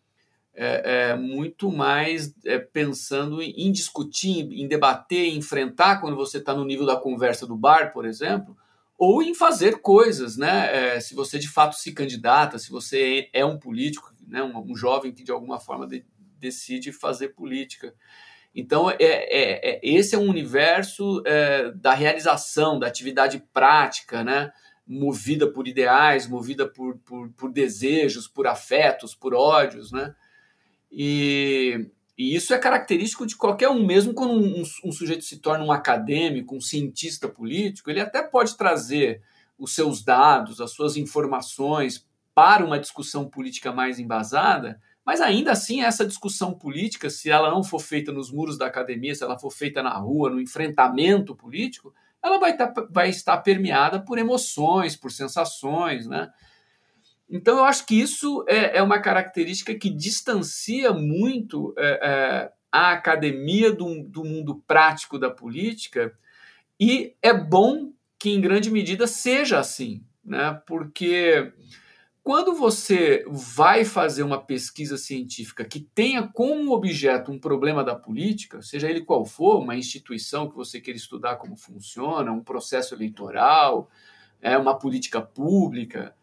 é, 0.57 1.11
é, 1.11 1.17
muito 1.17 1.71
mais 1.71 2.35
é, 2.45 2.59
pensando 2.59 3.43
em, 3.43 3.51
em, 3.51 3.71
discutir, 3.71 4.51
em 4.51 4.67
debater, 4.67 5.27
em 5.27 5.37
enfrentar 5.37 6.01
quando 6.01 6.17
você 6.17 6.39
está 6.39 6.55
no 6.55 6.65
nível 6.65 6.87
da 6.87 6.97
conversa 6.97 7.47
do 7.47 7.55
bar, 7.55 7.93
por 7.93 8.07
exemplo, 8.07 8.57
ou 8.99 9.23
em 9.23 9.35
fazer 9.35 9.83
coisas, 9.83 10.39
né? 10.39 10.95
É, 10.95 11.01
se 11.01 11.15
você 11.15 11.39
de 11.39 11.49
fato 11.49 11.77
se 11.77 11.93
candidata, 11.93 12.59
se 12.59 12.71
você 12.71 13.29
é 13.35 13.45
um 13.45 13.59
político, 13.59 14.15
né? 14.27 14.43
um, 14.43 14.73
um 14.73 14.75
jovem 14.75 15.13
que 15.13 15.23
de 15.23 15.31
alguma 15.31 15.61
forma 15.61 15.87
de, 15.87 16.07
decide 16.39 16.91
fazer 16.91 17.29
política. 17.29 17.95
Então, 18.59 18.91
é, 18.91 18.97
é, 18.99 19.71
é 19.71 19.81
esse 19.83 20.15
é 20.15 20.19
um 20.19 20.31
universo 20.31 21.23
é, 21.27 21.71
da 21.73 21.93
realização, 21.93 22.79
da 22.79 22.87
atividade 22.87 23.45
prática, 23.53 24.25
né? 24.25 24.51
movida 24.87 25.51
por 25.51 25.69
ideais, 25.69 26.27
movida 26.27 26.67
por, 26.67 26.97
por, 26.99 27.29
por 27.33 27.53
desejos, 27.53 28.27
por 28.27 28.47
afetos, 28.47 29.15
por 29.15 29.35
ódios, 29.35 29.91
né? 29.91 30.15
E, 30.91 31.91
e 32.17 32.35
isso 32.35 32.55
é 32.55 32.59
característico 32.59 33.27
de 33.27 33.37
qualquer 33.37 33.69
um, 33.69 33.85
mesmo 33.85 34.15
quando 34.15 34.33
um, 34.33 34.63
um, 34.85 34.93
sujeito 34.93 35.25
se 35.25 35.39
torna 35.39 35.65
um 35.65 35.73
acadêmico, 35.73 36.55
um 36.55 36.61
cientista 36.61 37.29
político, 37.29 37.91
ele 37.91 38.01
até 38.01 38.23
pode 38.23 38.57
trazer 38.57 39.21
os 39.59 39.75
seus 39.75 40.05
dados, 40.05 40.61
as 40.61 40.71
suas 40.71 40.97
informações 40.97 42.07
para 42.33 42.65
uma 42.65 42.79
discussão 42.79 43.29
política 43.29 43.73
mais 43.73 43.99
embasada, 43.99 44.81
mas 45.07 45.21
ainda 45.21 45.53
assim 45.53 45.83
essa 45.85 46.05
discussão 46.05 46.53
política, 46.53 47.09
se 47.09 47.31
ela 47.31 47.49
não 47.49 47.63
for 47.63 47.79
feita 47.79 48.11
nos 48.11 48.33
muros 48.33 48.59
da 48.59 48.67
academia, 48.67 49.15
se 49.15 49.23
ela 49.23 49.39
for 49.39 49.53
feita 49.53 49.81
na 49.81 49.97
rua, 49.97 50.29
no 50.29 50.41
enfrentamento 50.41 51.37
político, 51.37 51.95
ela 52.21 52.41
vai, 52.41 52.57
tá, 52.57 52.75
vai 52.91 53.09
estar 53.09 53.37
permeada 53.39 54.01
por 54.01 54.19
emoções, 54.19 54.97
por 54.97 55.13
sensações, 55.13 56.09
né? 56.09 56.29
Então, 57.31 57.59
eu 57.59 57.65
acho 57.65 57.87
que 57.87 58.01
isso 58.01 58.45
é, 58.49 58.79
é 58.79 58.83
uma 58.83 59.01
característica 59.01 59.75
que 59.75 59.91
distancia 59.91 60.93
muito 60.93 61.73
é, 61.77 62.01
é, 62.03 62.53
a 62.71 62.93
academia 62.93 63.73
do, 63.73 64.03
do 64.05 64.25
mundo 64.25 64.63
prático 64.67 65.19
da 65.19 65.31
política, 65.31 66.13
e 66.79 67.15
é 67.23 67.33
bom 67.33 67.93
que, 68.19 68.31
em 68.31 68.41
grande 68.41 68.71
medida, 68.71 69.07
seja 69.07 69.59
assim, 69.59 70.05
né? 70.25 70.61
porque 70.67 71.53
quando 72.27 72.55
você 72.55 73.25
vai 73.29 73.85
fazer 73.85 74.25
uma 74.25 74.43
pesquisa 74.43 74.99
científica 74.99 75.65
que 75.65 75.79
tenha 75.79 76.27
como 76.27 76.73
objeto 76.73 77.31
um 77.31 77.39
problema 77.39 77.85
da 77.85 77.95
política, 77.95 78.61
seja 78.61 78.91
ele 78.91 79.03
qual 79.03 79.25
for, 79.25 79.61
uma 79.61 79.77
instituição 79.77 80.51
que 80.51 80.57
você 80.57 80.81
queira 80.81 80.99
estudar 80.99 81.37
como 81.37 81.55
funciona, 81.57 82.33
um 82.33 82.43
processo 82.43 82.97
eleitoral, 82.97 83.89
é 84.43 84.59
uma 84.59 84.77
política 84.77 85.21
pública, 85.23 86.17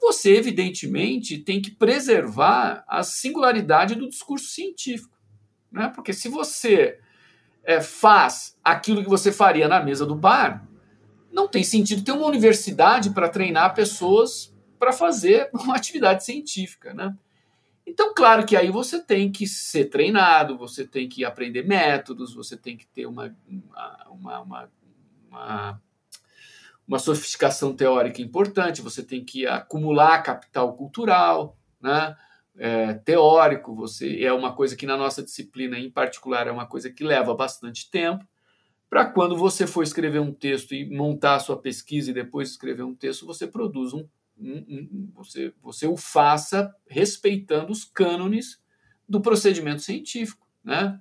você, 0.00 0.34
evidentemente, 0.34 1.36
tem 1.36 1.60
que 1.60 1.70
preservar 1.70 2.82
a 2.88 3.02
singularidade 3.02 3.94
do 3.94 4.08
discurso 4.08 4.46
científico. 4.46 5.18
Né? 5.70 5.92
Porque 5.94 6.14
se 6.14 6.30
você 6.30 6.98
é, 7.62 7.78
faz 7.82 8.56
aquilo 8.64 9.02
que 9.02 9.10
você 9.10 9.30
faria 9.30 9.68
na 9.68 9.82
mesa 9.84 10.06
do 10.06 10.14
bar, 10.14 10.66
não 11.30 11.46
tem 11.46 11.62
sentido 11.62 12.02
ter 12.02 12.12
uma 12.12 12.26
universidade 12.26 13.10
para 13.10 13.28
treinar 13.28 13.74
pessoas 13.74 14.51
para 14.82 14.92
fazer 14.92 15.48
uma 15.54 15.76
atividade 15.76 16.24
científica. 16.24 16.92
Né? 16.92 17.16
Então, 17.86 18.12
claro 18.12 18.44
que 18.44 18.56
aí 18.56 18.68
você 18.68 19.00
tem 19.00 19.30
que 19.30 19.46
ser 19.46 19.84
treinado, 19.84 20.58
você 20.58 20.84
tem 20.84 21.08
que 21.08 21.24
aprender 21.24 21.62
métodos, 21.64 22.34
você 22.34 22.56
tem 22.56 22.76
que 22.76 22.88
ter 22.88 23.06
uma, 23.06 23.32
uma, 24.10 24.40
uma, 24.40 24.70
uma 25.30 25.82
uma 26.84 26.98
sofisticação 26.98 27.74
teórica 27.74 28.20
importante, 28.20 28.82
você 28.82 29.04
tem 29.04 29.24
que 29.24 29.46
acumular 29.46 30.20
capital 30.20 30.76
cultural, 30.76 31.56
né? 31.80 32.16
É, 32.58 32.94
teórico, 32.94 33.74
você 33.74 34.22
é 34.22 34.32
uma 34.32 34.52
coisa 34.52 34.76
que 34.76 34.84
na 34.84 34.96
nossa 34.96 35.22
disciplina 35.22 35.78
em 35.78 35.90
particular 35.90 36.48
é 36.48 36.50
uma 36.50 36.66
coisa 36.66 36.90
que 36.90 37.04
leva 37.04 37.34
bastante 37.34 37.88
tempo. 37.88 38.26
Para 38.90 39.06
quando 39.06 39.36
você 39.36 39.64
for 39.66 39.82
escrever 39.84 40.18
um 40.18 40.34
texto 40.34 40.74
e 40.74 40.84
montar 40.84 41.36
a 41.36 41.40
sua 41.40 41.56
pesquisa 41.56 42.10
e 42.10 42.14
depois 42.14 42.50
escrever 42.50 42.82
um 42.82 42.94
texto, 42.94 43.24
você 43.24 43.46
produz 43.46 43.94
um, 43.94 44.06
você, 45.14 45.52
você 45.62 45.86
o 45.86 45.96
faça 45.96 46.74
respeitando 46.88 47.72
os 47.72 47.84
cânones 47.84 48.60
do 49.08 49.20
procedimento 49.20 49.82
científico, 49.82 50.46
né? 50.64 51.00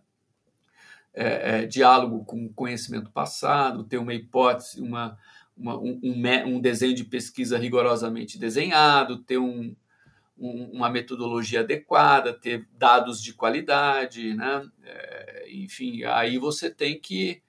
É, 1.13 1.63
é, 1.63 1.65
diálogo 1.65 2.23
com 2.23 2.47
conhecimento 2.53 3.11
passado, 3.11 3.83
ter 3.83 3.97
uma 3.97 4.13
hipótese, 4.13 4.79
uma, 4.79 5.17
uma, 5.57 5.77
um, 5.77 5.99
um, 6.01 6.61
desenho 6.61 6.95
de 6.95 7.03
pesquisa 7.03 7.57
rigorosamente 7.57 8.39
desenhado, 8.39 9.17
ter 9.17 9.37
um, 9.37 9.75
uma 10.37 10.89
metodologia 10.89 11.59
adequada, 11.59 12.33
ter 12.33 12.67
dados 12.73 13.21
de 13.21 13.33
qualidade, 13.33 14.33
né? 14.33 14.65
É, 14.83 15.47
enfim, 15.51 16.03
aí 16.03 16.37
você 16.37 16.69
tem 16.69 16.99
que, 16.99 17.43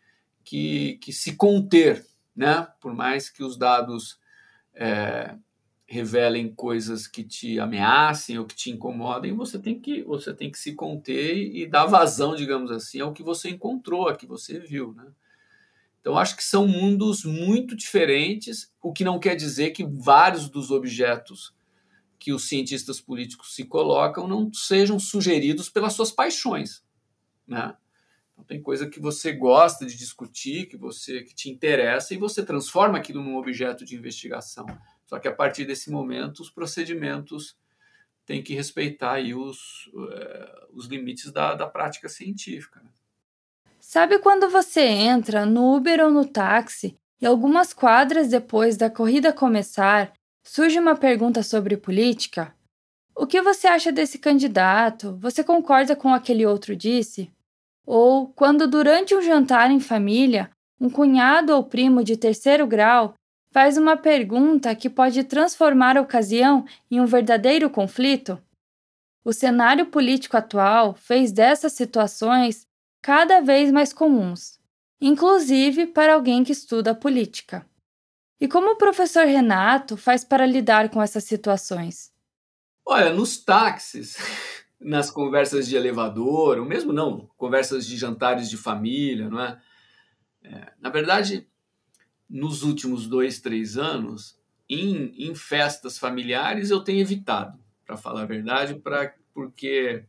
que, 0.44 0.98
que, 1.00 1.12
se 1.12 1.36
conter, 1.36 2.04
né? 2.34 2.66
Por 2.80 2.92
mais 2.94 3.30
que 3.30 3.42
os 3.44 3.56
dados 3.56 4.18
é, 4.74 5.34
revelem 5.92 6.54
coisas 6.54 7.06
que 7.06 7.22
te 7.22 7.60
ameacem 7.60 8.38
ou 8.38 8.46
que 8.46 8.54
te 8.54 8.70
incomodem, 8.70 9.36
você 9.36 9.58
tem 9.58 9.78
que 9.78 10.02
você 10.04 10.32
tem 10.32 10.50
que 10.50 10.58
se 10.58 10.74
conter 10.74 11.36
e 11.36 11.66
dar 11.66 11.84
vazão, 11.84 12.34
digamos 12.34 12.70
assim, 12.70 13.00
ao 13.00 13.12
que 13.12 13.22
você 13.22 13.50
encontrou, 13.50 14.08
ao 14.08 14.16
que 14.16 14.24
você 14.24 14.58
viu, 14.58 14.94
né? 14.94 15.04
Então, 16.00 16.16
acho 16.16 16.34
que 16.34 16.42
são 16.42 16.66
mundos 16.66 17.24
muito 17.24 17.76
diferentes, 17.76 18.72
o 18.82 18.90
que 18.90 19.04
não 19.04 19.20
quer 19.20 19.36
dizer 19.36 19.70
que 19.70 19.84
vários 19.84 20.48
dos 20.48 20.70
objetos 20.70 21.54
que 22.18 22.32
os 22.32 22.48
cientistas 22.48 22.98
políticos 22.98 23.54
se 23.54 23.64
colocam 23.64 24.26
não 24.26 24.50
sejam 24.52 24.98
sugeridos 24.98 25.68
pelas 25.68 25.92
suas 25.92 26.10
paixões. 26.10 26.82
Né? 27.46 27.76
Então, 28.32 28.44
tem 28.44 28.62
coisa 28.62 28.88
que 28.88 28.98
você 28.98 29.30
gosta 29.32 29.84
de 29.84 29.94
discutir, 29.94 30.66
que 30.66 30.76
você 30.76 31.22
que 31.22 31.34
te 31.34 31.50
interessa, 31.50 32.14
e 32.14 32.16
você 32.16 32.42
transforma 32.42 32.96
aquilo 32.96 33.22
num 33.22 33.36
objeto 33.36 33.84
de 33.84 33.94
investigação. 33.94 34.66
Só 35.12 35.18
que 35.18 35.28
a 35.28 35.34
partir 35.34 35.66
desse 35.66 35.90
momento, 35.90 36.40
os 36.40 36.48
procedimentos 36.48 37.54
têm 38.24 38.42
que 38.42 38.54
respeitar 38.54 39.12
aí 39.12 39.34
os, 39.34 39.88
uh, 39.88 40.68
os 40.72 40.86
limites 40.86 41.30
da, 41.30 41.54
da 41.54 41.66
prática 41.66 42.08
científica. 42.08 42.80
Né? 42.82 42.88
Sabe 43.78 44.18
quando 44.20 44.48
você 44.48 44.80
entra 44.80 45.44
no 45.44 45.76
Uber 45.76 46.00
ou 46.00 46.10
no 46.10 46.24
táxi 46.24 46.96
e 47.20 47.26
algumas 47.26 47.74
quadras 47.74 48.30
depois 48.30 48.78
da 48.78 48.88
corrida 48.88 49.34
começar 49.34 50.14
surge 50.42 50.78
uma 50.78 50.96
pergunta 50.96 51.42
sobre 51.42 51.76
política? 51.76 52.54
O 53.14 53.26
que 53.26 53.42
você 53.42 53.66
acha 53.66 53.92
desse 53.92 54.18
candidato? 54.18 55.18
Você 55.20 55.44
concorda 55.44 55.94
com 55.94 56.14
aquele 56.14 56.46
outro 56.46 56.74
disse? 56.74 57.30
Ou 57.84 58.28
quando 58.28 58.66
durante 58.66 59.14
um 59.14 59.20
jantar 59.20 59.70
em 59.70 59.78
família, 59.78 60.48
um 60.80 60.88
cunhado 60.88 61.52
ou 61.54 61.62
primo 61.62 62.02
de 62.02 62.16
terceiro 62.16 62.66
grau 62.66 63.12
faz 63.52 63.76
uma 63.76 63.96
pergunta 63.96 64.74
que 64.74 64.88
pode 64.88 65.22
transformar 65.24 65.96
a 65.96 66.00
ocasião 66.00 66.64
em 66.90 67.00
um 67.00 67.06
verdadeiro 67.06 67.68
conflito? 67.68 68.42
O 69.22 69.32
cenário 69.32 69.86
político 69.86 70.36
atual 70.36 70.94
fez 70.94 71.30
dessas 71.30 71.74
situações 71.74 72.66
cada 73.02 73.40
vez 73.40 73.70
mais 73.70 73.92
comuns, 73.92 74.58
inclusive 75.00 75.86
para 75.86 76.14
alguém 76.14 76.42
que 76.42 76.52
estuda 76.52 76.94
política. 76.94 77.64
E 78.40 78.48
como 78.48 78.70
o 78.70 78.76
professor 78.76 79.26
Renato 79.26 79.96
faz 79.96 80.24
para 80.24 80.46
lidar 80.46 80.88
com 80.88 81.00
essas 81.00 81.24
situações? 81.24 82.10
Olha, 82.84 83.12
nos 83.12 83.36
táxis, 83.36 84.16
nas 84.80 85.10
conversas 85.10 85.68
de 85.68 85.76
elevador, 85.76 86.58
ou 86.58 86.64
mesmo 86.64 86.92
não, 86.92 87.28
conversas 87.36 87.86
de 87.86 87.96
jantares 87.96 88.48
de 88.48 88.56
família, 88.56 89.28
não 89.28 89.40
é? 89.40 89.60
é 90.42 90.72
na 90.80 90.88
verdade, 90.88 91.46
nos 92.32 92.62
últimos 92.62 93.06
dois, 93.06 93.40
três 93.40 93.76
anos, 93.76 94.38
em, 94.66 95.12
em 95.18 95.34
festas 95.34 95.98
familiares, 95.98 96.70
eu 96.70 96.80
tenho 96.80 97.00
evitado, 97.00 97.58
para 97.84 97.94
falar 97.94 98.22
a 98.22 98.26
verdade, 98.26 98.74
pra, 98.76 99.14
porque 99.34 100.02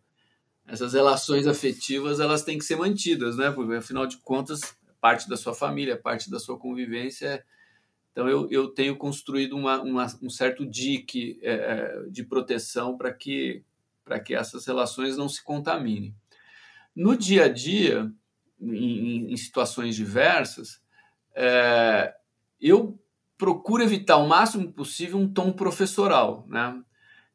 essas 0.65 0.93
relações 0.93 1.47
afetivas 1.47 2.21
elas 2.21 2.41
têm 2.41 2.57
que 2.57 2.63
ser 2.63 2.77
mantidas, 2.77 3.35
né? 3.35 3.51
Porque 3.51 3.75
afinal 3.75 4.07
de 4.07 4.15
contas, 4.19 4.61
parte 5.01 5.27
da 5.27 5.35
sua 5.35 5.53
família, 5.53 5.97
parte 5.97 6.31
da 6.31 6.39
sua 6.39 6.57
convivência. 6.57 7.43
Então 8.13 8.29
eu, 8.29 8.49
eu 8.49 8.69
tenho 8.69 8.95
construído 8.95 9.57
uma, 9.57 9.81
uma 9.81 10.07
um 10.21 10.29
certo 10.29 10.65
dique 10.65 11.37
é, 11.41 11.51
é 11.51 12.09
de 12.09 12.23
proteção 12.23 12.97
para 12.97 13.13
que 13.13 13.61
que 14.23 14.35
essas 14.35 14.65
relações 14.65 15.17
não 15.17 15.27
se 15.27 15.43
contaminem. 15.43 16.13
No 16.95 17.17
dia 17.17 17.45
a 17.45 17.47
dia, 17.49 18.11
em, 18.61 19.31
em 19.31 19.37
situações 19.37 19.95
diversas, 19.95 20.82
é, 21.35 22.13
eu 22.59 22.99
procuro 23.37 23.83
evitar 23.83 24.17
o 24.17 24.27
máximo 24.27 24.71
possível 24.71 25.17
um 25.17 25.31
tom 25.31 25.51
professoral, 25.51 26.45
né? 26.47 26.81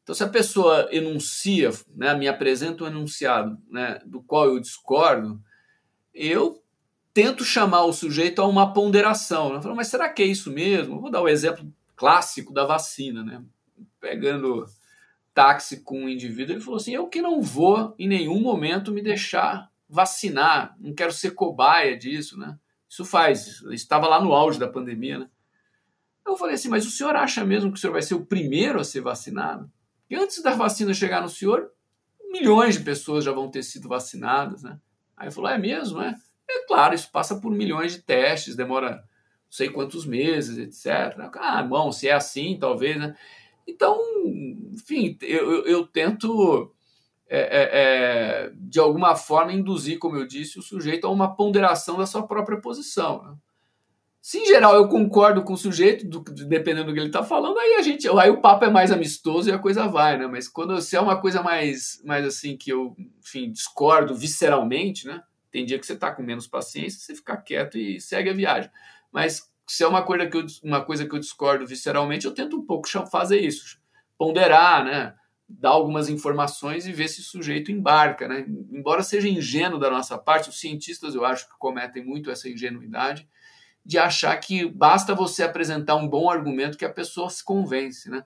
Então, 0.01 0.15
se 0.15 0.23
a 0.23 0.29
pessoa 0.29 0.87
enuncia, 0.91 1.69
né, 1.95 2.15
me 2.15 2.27
apresenta 2.27 2.83
um 2.83 2.87
enunciado 2.87 3.59
né, 3.69 3.99
do 4.07 4.23
qual 4.23 4.45
eu 4.45 4.59
discordo, 4.59 5.39
eu 6.11 6.63
tento 7.13 7.43
chamar 7.43 7.83
o 7.83 7.93
sujeito 7.93 8.41
a 8.41 8.47
uma 8.47 8.73
ponderação. 8.73 9.53
Eu 9.53 9.61
falo, 9.61 9.75
mas 9.75 9.87
será 9.87 10.09
que 10.09 10.23
é 10.23 10.25
isso 10.25 10.51
mesmo? 10.51 10.99
vou 10.99 11.11
dar 11.11 11.21
o 11.21 11.27
exemplo 11.27 11.71
clássico 11.95 12.51
da 12.51 12.65
vacina. 12.65 13.23
Né? 13.23 13.43
Pegando 13.99 14.65
táxi 15.31 15.81
com 15.81 16.05
um 16.05 16.09
indivíduo, 16.09 16.55
ele 16.55 16.61
falou 16.61 16.77
assim: 16.77 16.95
eu 16.95 17.07
que 17.07 17.21
não 17.21 17.41
vou 17.41 17.93
em 17.99 18.07
nenhum 18.07 18.41
momento 18.41 18.91
me 18.91 19.03
deixar 19.03 19.69
vacinar, 19.87 20.75
não 20.79 20.93
quero 20.93 21.11
ser 21.11 21.31
cobaia 21.31 21.95
disso. 21.95 22.35
Né? 22.35 22.57
Isso 22.89 23.05
faz, 23.05 23.61
estava 23.71 24.07
lá 24.07 24.21
no 24.21 24.33
auge 24.33 24.59
da 24.59 24.67
pandemia. 24.67 25.19
Né? 25.19 25.29
Eu 26.25 26.35
falei 26.35 26.55
assim: 26.55 26.69
mas 26.69 26.85
o 26.85 26.91
senhor 26.91 27.15
acha 27.15 27.45
mesmo 27.45 27.71
que 27.71 27.77
o 27.77 27.79
senhor 27.79 27.93
vai 27.93 28.01
ser 28.01 28.15
o 28.15 28.25
primeiro 28.25 28.79
a 28.79 28.83
ser 28.83 29.01
vacinado? 29.01 29.71
E 30.09 30.15
antes 30.15 30.41
da 30.41 30.55
vacina 30.55 30.93
chegar 30.93 31.21
no 31.21 31.29
senhor, 31.29 31.71
milhões 32.31 32.77
de 32.77 32.83
pessoas 32.83 33.23
já 33.23 33.31
vão 33.31 33.49
ter 33.49 33.61
sido 33.63 33.87
vacinadas, 33.87 34.63
né? 34.63 34.79
Aí 35.15 35.27
ele 35.27 35.35
falou, 35.35 35.51
é 35.51 35.57
mesmo, 35.57 36.01
é? 36.01 36.15
É 36.49 36.65
claro, 36.65 36.95
isso 36.95 37.11
passa 37.11 37.39
por 37.39 37.51
milhões 37.51 37.91
de 37.91 38.01
testes, 38.01 38.55
demora 38.55 38.91
não 38.91 39.51
sei 39.51 39.69
quantos 39.69 40.05
meses, 40.05 40.57
etc. 40.57 41.29
Ah, 41.35 41.61
bom, 41.61 41.91
se 41.91 42.07
é 42.07 42.13
assim, 42.13 42.57
talvez, 42.59 42.97
né? 42.97 43.15
Então, 43.67 43.99
enfim, 44.71 45.15
eu, 45.21 45.51
eu, 45.51 45.65
eu 45.65 45.87
tento, 45.87 46.73
é, 47.29 47.39
é, 47.39 47.69
é, 47.71 48.51
de 48.55 48.79
alguma 48.79 49.15
forma, 49.15 49.53
induzir, 49.53 49.99
como 49.99 50.17
eu 50.17 50.25
disse, 50.25 50.57
o 50.57 50.63
sujeito 50.63 51.05
a 51.05 51.11
uma 51.11 51.35
ponderação 51.35 51.97
da 51.97 52.07
sua 52.07 52.25
própria 52.25 52.59
posição. 52.59 53.23
Né? 53.23 53.35
Se 54.19 54.39
em 54.39 54.45
geral 54.45 54.75
eu 54.75 54.87
concordo 54.87 55.43
com 55.43 55.53
o 55.53 55.57
sujeito, 55.57 56.07
do, 56.07 56.19
dependendo 56.21 56.87
do 56.87 56.93
que 56.93 56.99
ele 56.99 57.07
está 57.07 57.23
falando, 57.23 57.57
aí 57.59 57.75
a 57.75 57.81
gente, 57.81 58.07
aí 58.09 58.29
o 58.29 58.41
papo 58.41 58.65
é 58.65 58.69
mais 58.69 58.91
amistoso 58.91 59.49
e 59.49 59.53
a 59.53 59.59
coisa 59.59 59.87
vai, 59.87 60.17
né? 60.17 60.27
Mas 60.27 60.47
quando 60.47 60.79
se 60.81 60.95
é 60.95 60.99
uma 60.99 61.21
coisa 61.21 61.41
mais, 61.41 62.01
mais 62.03 62.25
assim 62.25 62.57
que 62.57 62.71
eu, 62.71 62.95
enfim, 63.19 63.49
discordo 63.51 64.13
visceralmente, 64.15 65.07
né? 65.07 65.23
Tem 65.51 65.65
dia 65.65 65.79
que 65.79 65.85
você 65.85 65.93
está 65.93 66.11
com 66.11 66.21
menos 66.21 66.47
paciência, 66.47 66.99
você 66.99 67.15
fica 67.15 67.37
quieto 67.37 67.77
e 67.77 68.01
segue 68.01 68.29
a 68.29 68.33
viagem. 68.33 68.69
Mas 69.11 69.49
se 69.65 69.83
é 69.83 69.87
uma 69.87 70.03
coisa 70.03 70.27
que 70.27 70.35
eu, 70.35 70.45
uma 70.63 70.83
coisa 70.83 71.07
que 71.07 71.15
eu 71.15 71.19
discordo 71.19 71.65
visceralmente, 71.65 72.25
eu 72.25 72.33
tento 72.33 72.57
um 72.57 72.65
pouco 72.65 72.89
fazer 73.09 73.39
isso, 73.39 73.79
ponderar, 74.17 74.83
né? 74.83 75.13
Dar 75.49 75.69
algumas 75.69 76.09
informações 76.09 76.85
e 76.85 76.93
ver 76.93 77.07
se 77.07 77.21
o 77.21 77.23
sujeito 77.23 77.71
embarca. 77.71 78.27
Né? 78.27 78.45
Embora 78.71 79.01
seja 79.01 79.27
ingênuo 79.27 79.79
da 79.79 79.89
nossa 79.89 80.17
parte, 80.17 80.49
os 80.49 80.59
cientistas 80.59 81.15
eu 81.15 81.25
acho 81.25 81.49
que 81.49 81.57
cometem 81.57 82.05
muito 82.05 82.29
essa 82.29 82.47
ingenuidade 82.47 83.27
de 83.83 83.97
achar 83.97 84.35
que 84.37 84.65
basta 84.69 85.15
você 85.15 85.41
apresentar 85.43 85.95
um 85.95 86.07
bom 86.07 86.29
argumento 86.29 86.77
que 86.77 86.85
a 86.85 86.93
pessoa 86.93 87.29
se 87.29 87.43
convence. 87.43 88.09
Né? 88.09 88.23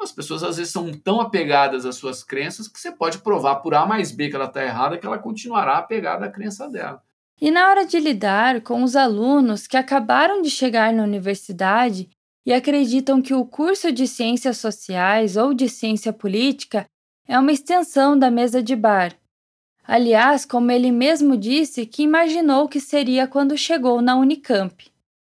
As 0.00 0.10
pessoas 0.10 0.42
às 0.42 0.56
vezes 0.56 0.72
são 0.72 0.90
tão 0.92 1.20
apegadas 1.20 1.84
às 1.84 1.96
suas 1.96 2.24
crenças 2.24 2.66
que 2.66 2.80
você 2.80 2.90
pode 2.90 3.18
provar 3.18 3.56
por 3.56 3.74
A 3.74 3.84
mais 3.84 4.10
B 4.10 4.30
que 4.30 4.36
ela 4.36 4.46
está 4.46 4.64
errada, 4.64 4.96
que 4.96 5.06
ela 5.06 5.18
continuará 5.18 5.76
apegada 5.76 6.24
à 6.24 6.30
crença 6.30 6.68
dela. 6.70 7.02
E 7.40 7.50
na 7.50 7.68
hora 7.68 7.84
de 7.84 7.98
lidar 7.98 8.60
com 8.62 8.82
os 8.82 8.94
alunos 8.94 9.66
que 9.66 9.76
acabaram 9.76 10.40
de 10.40 10.50
chegar 10.50 10.92
na 10.92 11.02
universidade 11.02 12.08
e 12.46 12.52
acreditam 12.52 13.22
que 13.22 13.34
o 13.34 13.44
curso 13.44 13.90
de 13.90 14.06
Ciências 14.06 14.58
Sociais 14.58 15.36
ou 15.36 15.54
de 15.54 15.68
Ciência 15.68 16.12
Política 16.12 16.86
é 17.26 17.38
uma 17.38 17.52
extensão 17.52 18.18
da 18.18 18.30
mesa 18.30 18.62
de 18.62 18.76
bar. 18.76 19.16
Aliás, 19.86 20.44
como 20.44 20.70
ele 20.70 20.90
mesmo 20.90 21.36
disse 21.36 21.86
que 21.86 22.02
imaginou 22.02 22.68
que 22.68 22.80
seria 22.80 23.26
quando 23.26 23.56
chegou 23.56 24.00
na 24.00 24.16
Unicamp. 24.16 24.90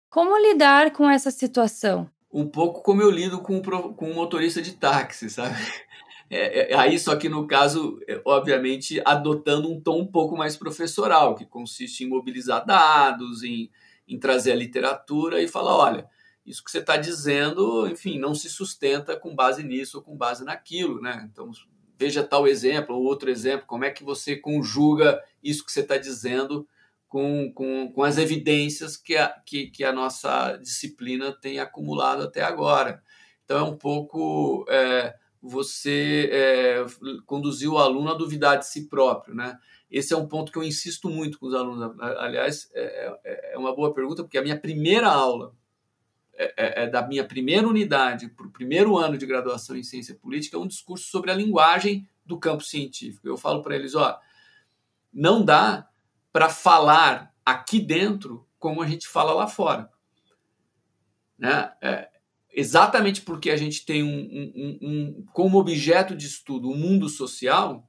Como 0.08 0.36
lidar 0.38 0.92
com 0.92 1.08
essa 1.08 1.30
situação? 1.30 2.08
Um 2.32 2.46
pouco 2.46 2.82
como 2.82 3.02
eu 3.02 3.10
lido 3.10 3.40
com, 3.40 3.60
com 3.60 4.10
um 4.10 4.14
motorista 4.14 4.62
de 4.62 4.72
táxi, 4.72 5.30
sabe? 5.30 5.56
É, 6.28 6.72
é, 6.72 6.76
aí, 6.76 6.98
só 6.98 7.14
que 7.14 7.28
no 7.28 7.46
caso, 7.46 8.00
é, 8.08 8.20
obviamente, 8.24 9.00
adotando 9.04 9.70
um 9.70 9.80
tom 9.80 10.00
um 10.00 10.06
pouco 10.06 10.36
mais 10.36 10.56
professoral, 10.56 11.36
que 11.36 11.46
consiste 11.46 12.02
em 12.02 12.08
mobilizar 12.08 12.66
dados, 12.66 13.44
em, 13.44 13.70
em 14.08 14.18
trazer 14.18 14.50
a 14.50 14.56
literatura 14.56 15.40
e 15.40 15.46
falar: 15.46 15.76
olha, 15.76 16.08
isso 16.46 16.64
que 16.64 16.70
você 16.70 16.78
está 16.78 16.96
dizendo, 16.96 17.88
enfim, 17.88 18.18
não 18.18 18.34
se 18.34 18.48
sustenta 18.48 19.16
com 19.16 19.34
base 19.34 19.64
nisso 19.64 19.98
ou 19.98 20.02
com 20.02 20.16
base 20.16 20.44
naquilo, 20.44 21.00
né? 21.00 21.28
Então, 21.30 21.50
veja 21.98 22.22
tal 22.22 22.46
exemplo 22.46 22.94
ou 22.94 23.02
outro 23.02 23.28
exemplo, 23.28 23.66
como 23.66 23.84
é 23.84 23.90
que 23.90 24.04
você 24.04 24.36
conjuga 24.36 25.20
isso 25.42 25.64
que 25.64 25.72
você 25.72 25.80
está 25.80 25.96
dizendo 25.96 26.66
com, 27.08 27.52
com, 27.52 27.90
com 27.90 28.02
as 28.02 28.16
evidências 28.16 28.96
que 28.96 29.16
a, 29.16 29.28
que, 29.44 29.70
que 29.70 29.82
a 29.82 29.92
nossa 29.92 30.56
disciplina 30.56 31.32
tem 31.32 31.58
acumulado 31.58 32.22
até 32.22 32.42
agora. 32.42 33.02
Então, 33.44 33.58
é 33.58 33.62
um 33.62 33.76
pouco 33.76 34.64
é, 34.68 35.14
você 35.42 36.30
é, 36.32 36.86
conduzir 37.24 37.68
o 37.68 37.78
aluno 37.78 38.10
a 38.10 38.14
duvidar 38.14 38.58
de 38.58 38.66
si 38.66 38.88
próprio, 38.88 39.34
né? 39.34 39.58
Esse 39.90 40.12
é 40.12 40.16
um 40.16 40.26
ponto 40.26 40.50
que 40.50 40.58
eu 40.58 40.64
insisto 40.64 41.08
muito 41.08 41.38
com 41.38 41.46
os 41.46 41.54
alunos. 41.54 41.94
Aliás, 42.00 42.68
é, 42.74 43.18
é, 43.24 43.54
é 43.54 43.58
uma 43.58 43.74
boa 43.74 43.94
pergunta, 43.94 44.22
porque 44.22 44.38
a 44.38 44.42
minha 44.42 44.58
primeira 44.58 45.08
aula 45.08 45.54
é, 46.38 46.54
é, 46.56 46.82
é, 46.84 46.86
da 46.86 47.06
minha 47.06 47.24
primeira 47.24 47.66
unidade 47.66 48.28
para 48.28 48.46
o 48.46 48.50
primeiro 48.50 48.96
ano 48.96 49.16
de 49.16 49.24
graduação 49.24 49.76
em 49.76 49.82
ciência 49.82 50.14
política 50.14 50.56
é 50.56 50.60
um 50.60 50.66
discurso 50.66 51.06
sobre 51.08 51.30
a 51.30 51.34
linguagem 51.34 52.08
do 52.24 52.38
campo 52.38 52.62
científico. 52.62 53.26
Eu 53.26 53.36
falo 53.36 53.62
para 53.62 53.74
eles, 53.74 53.94
ó, 53.94 54.18
não 55.12 55.44
dá 55.44 55.88
para 56.32 56.48
falar 56.50 57.34
aqui 57.44 57.80
dentro 57.80 58.46
como 58.58 58.82
a 58.82 58.86
gente 58.86 59.08
fala 59.08 59.32
lá 59.32 59.46
fora. 59.46 59.90
Né? 61.38 61.72
É, 61.80 62.08
exatamente 62.52 63.22
porque 63.22 63.50
a 63.50 63.56
gente 63.56 63.86
tem 63.86 64.02
um, 64.02 64.08
um, 64.08 64.78
um, 64.82 65.26
como 65.32 65.58
objeto 65.58 66.14
de 66.14 66.26
estudo 66.26 66.68
o 66.68 66.74
um 66.74 66.76
mundo 66.76 67.08
social, 67.08 67.88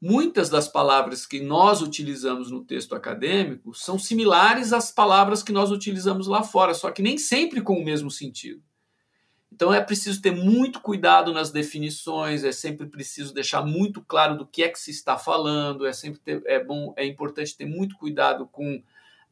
muitas 0.00 0.48
das 0.48 0.68
palavras 0.68 1.26
que 1.26 1.40
nós 1.40 1.82
utilizamos 1.82 2.50
no 2.50 2.64
texto 2.64 2.94
acadêmico 2.94 3.74
são 3.74 3.98
similares 3.98 4.72
às 4.72 4.92
palavras 4.92 5.42
que 5.42 5.52
nós 5.52 5.70
utilizamos 5.70 6.26
lá 6.26 6.42
fora, 6.42 6.72
só 6.74 6.90
que 6.90 7.02
nem 7.02 7.18
sempre 7.18 7.60
com 7.60 7.74
o 7.74 7.84
mesmo 7.84 8.10
sentido. 8.10 8.62
Então 9.52 9.74
é 9.74 9.80
preciso 9.80 10.22
ter 10.22 10.30
muito 10.30 10.80
cuidado 10.80 11.32
nas 11.32 11.50
definições, 11.50 12.44
é 12.44 12.52
sempre 12.52 12.86
preciso 12.86 13.34
deixar 13.34 13.62
muito 13.62 14.00
claro 14.02 14.36
do 14.36 14.46
que 14.46 14.62
é 14.62 14.68
que 14.68 14.78
se 14.78 14.92
está 14.92 15.18
falando, 15.18 15.84
é 15.84 15.92
sempre 15.92 16.20
ter, 16.20 16.42
é 16.46 16.62
bom, 16.62 16.94
é 16.96 17.04
importante 17.04 17.56
ter 17.56 17.66
muito 17.66 17.96
cuidado 17.96 18.46
com 18.46 18.80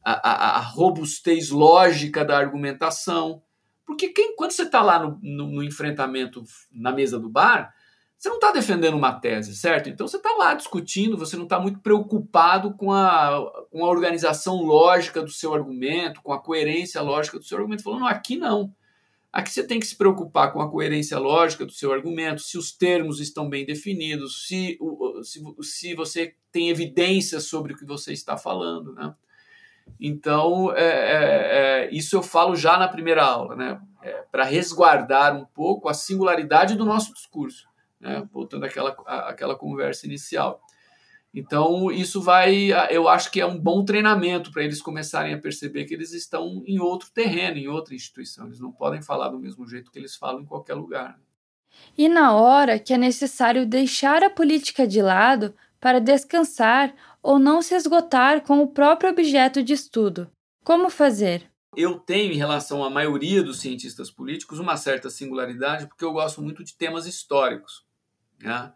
a, 0.03 0.29
a, 0.29 0.57
a 0.57 0.59
robustez 0.59 1.49
lógica 1.49 2.25
da 2.25 2.37
argumentação, 2.37 3.41
porque 3.85 4.09
quem, 4.09 4.35
quando 4.35 4.51
você 4.51 4.63
está 4.63 4.81
lá 4.81 4.99
no, 4.99 5.17
no, 5.21 5.47
no 5.47 5.63
enfrentamento 5.63 6.43
na 6.69 6.91
mesa 6.91 7.17
do 7.17 7.29
bar, 7.29 7.73
você 8.17 8.29
não 8.29 8.37
está 8.37 8.51
defendendo 8.51 8.95
uma 8.95 9.13
tese, 9.13 9.55
certo? 9.55 9.89
Então 9.89 10.07
você 10.07 10.17
está 10.17 10.31
lá 10.37 10.55
discutindo, 10.55 11.17
você 11.17 11.37
não 11.37 11.43
está 11.43 11.59
muito 11.59 11.79
preocupado 11.79 12.73
com 12.73 12.91
a, 12.91 13.37
com 13.69 13.85
a 13.85 13.89
organização 13.89 14.63
lógica 14.63 15.21
do 15.21 15.29
seu 15.29 15.53
argumento, 15.53 16.21
com 16.23 16.33
a 16.33 16.41
coerência 16.41 16.99
lógica 17.01 17.37
do 17.37 17.45
seu 17.45 17.59
argumento. 17.59 17.83
Falando, 17.83 18.07
aqui 18.07 18.35
não. 18.35 18.73
Aqui 19.31 19.51
você 19.51 19.63
tem 19.63 19.79
que 19.79 19.85
se 19.85 19.95
preocupar 19.95 20.51
com 20.51 20.59
a 20.59 20.71
coerência 20.71 21.19
lógica 21.19 21.63
do 21.63 21.71
seu 21.71 21.93
argumento, 21.93 22.41
se 22.41 22.57
os 22.57 22.71
termos 22.71 23.19
estão 23.19 23.47
bem 23.47 23.63
definidos, 23.65 24.47
se, 24.47 24.79
se, 25.21 25.43
se 25.61 25.93
você 25.93 26.33
tem 26.51 26.69
evidências 26.69 27.43
sobre 27.43 27.73
o 27.73 27.77
que 27.77 27.85
você 27.85 28.13
está 28.13 28.35
falando, 28.35 28.93
né? 28.93 29.13
Então, 29.99 30.75
é, 30.75 30.81
é, 30.81 31.85
é, 31.85 31.89
isso 31.91 32.15
eu 32.15 32.23
falo 32.23 32.55
já 32.55 32.77
na 32.77 32.87
primeira 32.87 33.23
aula, 33.23 33.55
né? 33.55 33.79
É, 34.01 34.23
para 34.31 34.43
resguardar 34.43 35.35
um 35.35 35.45
pouco 35.45 35.87
a 35.87 35.93
singularidade 35.93 36.75
do 36.75 36.85
nosso 36.85 37.13
discurso 37.13 37.67
né? 37.99 38.27
voltando 38.31 38.65
àquela, 38.65 38.91
àquela 39.05 39.55
conversa 39.55 40.05
inicial. 40.05 40.61
Então, 41.33 41.91
isso 41.91 42.21
vai, 42.21 42.71
eu 42.89 43.07
acho 43.07 43.29
que 43.29 43.39
é 43.39 43.45
um 43.45 43.59
bom 43.59 43.85
treinamento 43.85 44.51
para 44.51 44.63
eles 44.63 44.81
começarem 44.81 45.33
a 45.33 45.37
perceber 45.37 45.85
que 45.85 45.93
eles 45.93 46.11
estão 46.11 46.63
em 46.65 46.79
outro 46.79 47.11
terreno, 47.11 47.57
em 47.57 47.67
outra 47.67 47.93
instituição. 47.93 48.47
Eles 48.47 48.59
não 48.59 48.71
podem 48.71 49.01
falar 49.01 49.29
do 49.29 49.39
mesmo 49.39 49.67
jeito 49.67 49.91
que 49.91 49.99
eles 49.99 50.15
falam 50.15 50.41
em 50.41 50.45
qualquer 50.45 50.73
lugar. 50.73 51.19
E 51.97 52.09
na 52.09 52.33
hora 52.33 52.79
que 52.79 52.93
é 52.93 52.97
necessário 52.97 53.65
deixar 53.65 54.23
a 54.23 54.29
política 54.29 54.87
de 54.87 55.01
lado 55.01 55.53
para 55.79 55.99
descansar 55.99 56.93
ou 57.21 57.37
não 57.37 57.61
se 57.61 57.75
esgotar 57.75 58.41
com 58.41 58.59
o 58.61 58.67
próprio 58.67 59.11
objeto 59.11 59.61
de 59.61 59.73
estudo, 59.73 60.29
como 60.63 60.89
fazer? 60.89 61.49
Eu 61.75 61.99
tenho, 61.99 62.33
em 62.33 62.37
relação 62.37 62.83
à 62.83 62.89
maioria 62.89 63.43
dos 63.43 63.59
cientistas 63.59 64.09
políticos, 64.09 64.57
uma 64.57 64.75
certa 64.75 65.09
singularidade, 65.09 65.87
porque 65.87 66.03
eu 66.03 66.13
gosto 66.13 66.41
muito 66.41 66.63
de 66.63 66.75
temas 66.75 67.05
históricos. 67.05 67.85
Né? 68.39 68.71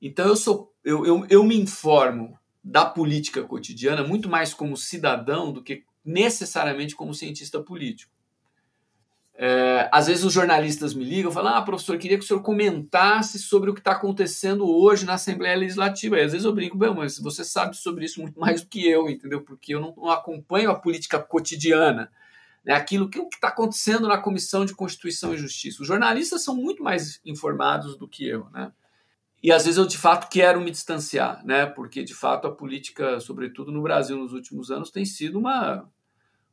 Então 0.00 0.26
eu 0.26 0.36
sou 0.36 0.72
eu, 0.84 1.06
eu, 1.06 1.26
eu 1.30 1.44
me 1.44 1.56
informo 1.56 2.38
da 2.62 2.84
política 2.84 3.42
cotidiana 3.42 4.02
muito 4.02 4.28
mais 4.28 4.52
como 4.52 4.76
cidadão 4.76 5.52
do 5.52 5.62
que 5.62 5.84
necessariamente 6.04 6.94
como 6.94 7.14
cientista 7.14 7.60
político. 7.60 8.12
É, 9.36 9.88
às 9.90 10.06
vezes 10.06 10.22
os 10.22 10.32
jornalistas 10.32 10.94
me 10.94 11.04
ligam 11.04 11.30
e 11.30 11.34
falam: 11.34 11.54
Ah, 11.54 11.62
professor, 11.62 11.98
queria 11.98 12.16
que 12.16 12.24
o 12.24 12.26
senhor 12.26 12.40
comentasse 12.40 13.38
sobre 13.38 13.68
o 13.68 13.74
que 13.74 13.80
está 13.80 13.92
acontecendo 13.92 14.64
hoje 14.64 15.04
na 15.04 15.14
Assembleia 15.14 15.56
Legislativa. 15.56 16.16
E 16.16 16.22
às 16.22 16.32
vezes 16.32 16.44
eu 16.44 16.52
brinco, 16.52 16.78
bem, 16.78 16.94
mas 16.94 17.18
você 17.18 17.44
sabe 17.44 17.76
sobre 17.76 18.04
isso 18.04 18.20
muito 18.20 18.38
mais 18.38 18.60
do 18.60 18.68
que 18.68 18.88
eu, 18.88 19.10
entendeu? 19.10 19.42
Porque 19.42 19.74
eu 19.74 19.80
não, 19.80 19.92
não 19.96 20.08
acompanho 20.08 20.70
a 20.70 20.78
política 20.78 21.18
cotidiana 21.18 22.10
né, 22.64 22.74
aquilo 22.74 23.08
que 23.08 23.18
está 23.18 23.48
acontecendo 23.48 24.08
na 24.08 24.18
Comissão 24.18 24.64
de 24.64 24.74
Constituição 24.74 25.34
e 25.34 25.38
Justiça. 25.38 25.82
Os 25.82 25.88
jornalistas 25.88 26.42
são 26.42 26.56
muito 26.56 26.82
mais 26.82 27.20
informados 27.24 27.96
do 27.96 28.08
que 28.08 28.26
eu, 28.26 28.48
né? 28.50 28.72
E 29.42 29.52
às 29.52 29.66
vezes 29.66 29.76
eu 29.76 29.86
de 29.86 29.98
fato 29.98 30.30
quero 30.30 30.58
me 30.58 30.70
distanciar, 30.70 31.44
né? 31.44 31.66
Porque 31.66 32.02
de 32.02 32.14
fato 32.14 32.46
a 32.46 32.52
política, 32.52 33.20
sobretudo 33.20 33.70
no 33.70 33.82
Brasil 33.82 34.16
nos 34.16 34.32
últimos 34.32 34.70
anos, 34.70 34.90
tem 34.90 35.04
sido 35.04 35.38
uma 35.38 35.86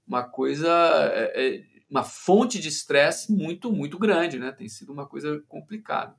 uma 0.06 0.24
coisa, 0.24 0.67
é, 1.13 1.32
é, 1.36 1.63
uma 1.89 2.04
fonte 2.04 2.60
de 2.60 2.67
estresse 2.67 3.32
muito 3.32 3.71
muito 3.71 3.97
grande, 3.97 4.38
né? 4.38 4.52
Tem 4.52 4.67
sido 4.67 4.91
uma 4.91 5.06
coisa 5.08 5.41
complicada. 5.47 6.13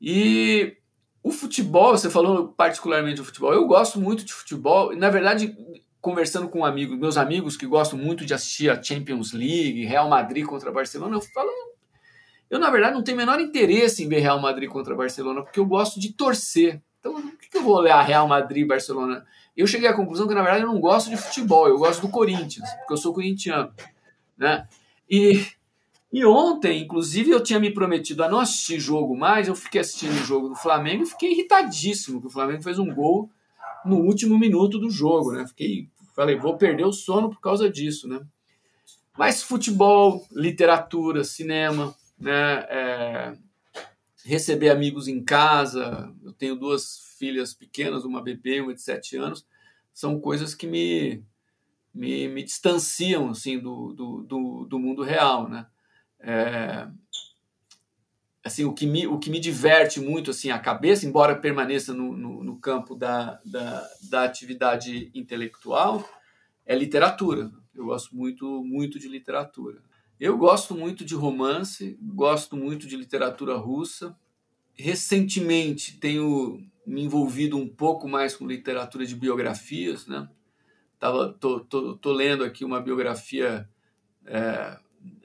E 0.00 0.76
o 1.24 1.32
futebol, 1.32 1.90
você 1.90 2.08
falou 2.08 2.52
particularmente 2.52 3.16
do 3.16 3.24
futebol. 3.24 3.52
Eu 3.52 3.66
gosto 3.66 4.00
muito 4.00 4.24
de 4.24 4.32
futebol. 4.32 4.94
Na 4.96 5.10
verdade, 5.10 5.56
conversando 6.00 6.48
com 6.48 6.64
amigos, 6.64 6.98
meus 6.98 7.16
amigos 7.16 7.56
que 7.56 7.66
gostam 7.66 7.98
muito 7.98 8.24
de 8.24 8.34
assistir 8.34 8.70
a 8.70 8.82
Champions 8.82 9.32
League, 9.32 9.84
Real 9.84 10.08
Madrid 10.08 10.44
contra 10.44 10.70
Barcelona, 10.70 11.16
eu 11.16 11.20
falo, 11.20 11.50
eu 12.48 12.58
na 12.58 12.70
verdade 12.70 12.94
não 12.94 13.02
tenho 13.02 13.16
o 13.16 13.20
menor 13.20 13.40
interesse 13.40 14.04
em 14.04 14.08
ver 14.08 14.20
Real 14.20 14.40
Madrid 14.40 14.68
contra 14.68 14.94
Barcelona, 14.94 15.42
porque 15.42 15.60
eu 15.60 15.66
gosto 15.66 15.98
de 15.98 16.12
torcer. 16.12 16.80
Então, 17.00 17.14
por 17.14 17.38
que 17.38 17.56
eu 17.56 17.62
vou 17.62 17.76
olhar 17.76 18.00
Real 18.02 18.26
Madrid 18.26 18.66
Barcelona? 18.66 19.26
Eu 19.56 19.66
cheguei 19.66 19.88
à 19.88 19.94
conclusão 19.94 20.28
que 20.28 20.34
na 20.34 20.42
verdade 20.42 20.62
eu 20.62 20.68
não 20.68 20.80
gosto 20.80 21.10
de 21.10 21.16
futebol, 21.16 21.68
eu 21.68 21.78
gosto 21.78 22.02
do 22.02 22.08
Corinthians, 22.08 22.68
porque 22.78 22.92
eu 22.92 22.96
sou 22.96 23.12
corintiano, 23.12 23.72
né? 24.36 24.66
E 25.10 25.46
e 26.10 26.24
ontem, 26.24 26.82
inclusive, 26.82 27.30
eu 27.30 27.42
tinha 27.42 27.60
me 27.60 27.70
prometido 27.70 28.24
a 28.24 28.30
não 28.30 28.40
assistir 28.40 28.80
jogo 28.80 29.14
mais, 29.14 29.46
eu 29.46 29.54
fiquei 29.54 29.82
assistindo 29.82 30.12
o 30.12 30.24
jogo 30.24 30.48
do 30.48 30.54
Flamengo 30.54 31.02
e 31.02 31.06
fiquei 31.06 31.32
irritadíssimo, 31.32 32.20
que 32.20 32.28
o 32.28 32.30
Flamengo 32.30 32.62
fez 32.62 32.78
um 32.78 32.94
gol 32.94 33.30
no 33.84 33.96
último 33.96 34.38
minuto 34.38 34.78
do 34.78 34.90
jogo, 34.90 35.32
né? 35.32 35.46
Fiquei, 35.46 35.88
falei, 36.14 36.36
vou 36.36 36.56
perder 36.56 36.84
o 36.84 36.92
sono 36.92 37.30
por 37.30 37.40
causa 37.40 37.70
disso, 37.70 38.08
né? 38.08 38.20
Mas 39.16 39.42
futebol, 39.42 40.24
literatura, 40.30 41.24
cinema, 41.24 41.94
né? 42.18 42.66
É, 42.68 43.36
receber 44.24 44.70
amigos 44.70 45.08
em 45.08 45.22
casa. 45.24 46.12
Eu 46.22 46.32
tenho 46.32 46.54
duas 46.54 47.14
filhas 47.18 47.54
pequenas, 47.54 48.04
uma 48.04 48.22
bebê, 48.22 48.60
uma 48.60 48.74
de 48.74 48.82
sete 48.82 49.16
anos. 49.16 49.46
são 49.92 50.20
coisas 50.20 50.54
que 50.54 50.66
me, 50.66 51.24
me, 51.92 52.28
me 52.28 52.44
distanciam 52.44 53.30
assim, 53.30 53.58
do, 53.58 53.92
do, 53.92 54.22
do, 54.22 54.66
do 54.66 54.78
mundo 54.78 55.02
real. 55.02 55.48
Né? 55.48 55.66
É, 56.20 56.88
assim, 58.44 58.64
o 58.64 58.72
que 58.72 58.86
me, 58.86 59.06
o 59.06 59.18
que 59.18 59.30
me 59.30 59.40
diverte 59.40 60.00
muito 60.00 60.30
assim 60.30 60.50
a 60.50 60.58
cabeça, 60.58 61.06
embora 61.06 61.36
permaneça 61.36 61.92
no, 61.92 62.16
no, 62.16 62.44
no 62.44 62.56
campo 62.56 62.94
da, 62.94 63.40
da, 63.44 63.88
da, 64.08 64.24
atividade 64.24 65.10
intelectual, 65.14 66.08
é 66.64 66.74
literatura. 66.74 67.50
Eu 67.74 67.86
gosto 67.86 68.14
muito, 68.16 68.64
muito 68.64 68.98
de 68.98 69.08
literatura. 69.08 69.80
Eu 70.18 70.36
gosto 70.36 70.74
muito 70.74 71.04
de 71.04 71.14
romance, 71.14 71.96
gosto 72.02 72.56
muito 72.56 72.86
de 72.86 72.96
literatura 72.96 73.56
russa. 73.56 74.16
Recentemente 74.74 75.98
tenho 75.98 76.60
me 76.86 77.02
envolvido 77.02 77.56
um 77.56 77.68
pouco 77.68 78.08
mais 78.08 78.34
com 78.34 78.46
literatura 78.46 79.06
de 79.06 79.14
biografias, 79.14 80.06
né? 80.06 80.28
Tava, 80.98 81.32
tô, 81.32 81.60
tô, 81.60 81.96
tô 81.96 82.12
lendo 82.12 82.42
aqui 82.42 82.64
uma 82.64 82.80
biografia 82.80 83.68
é, 84.26 84.76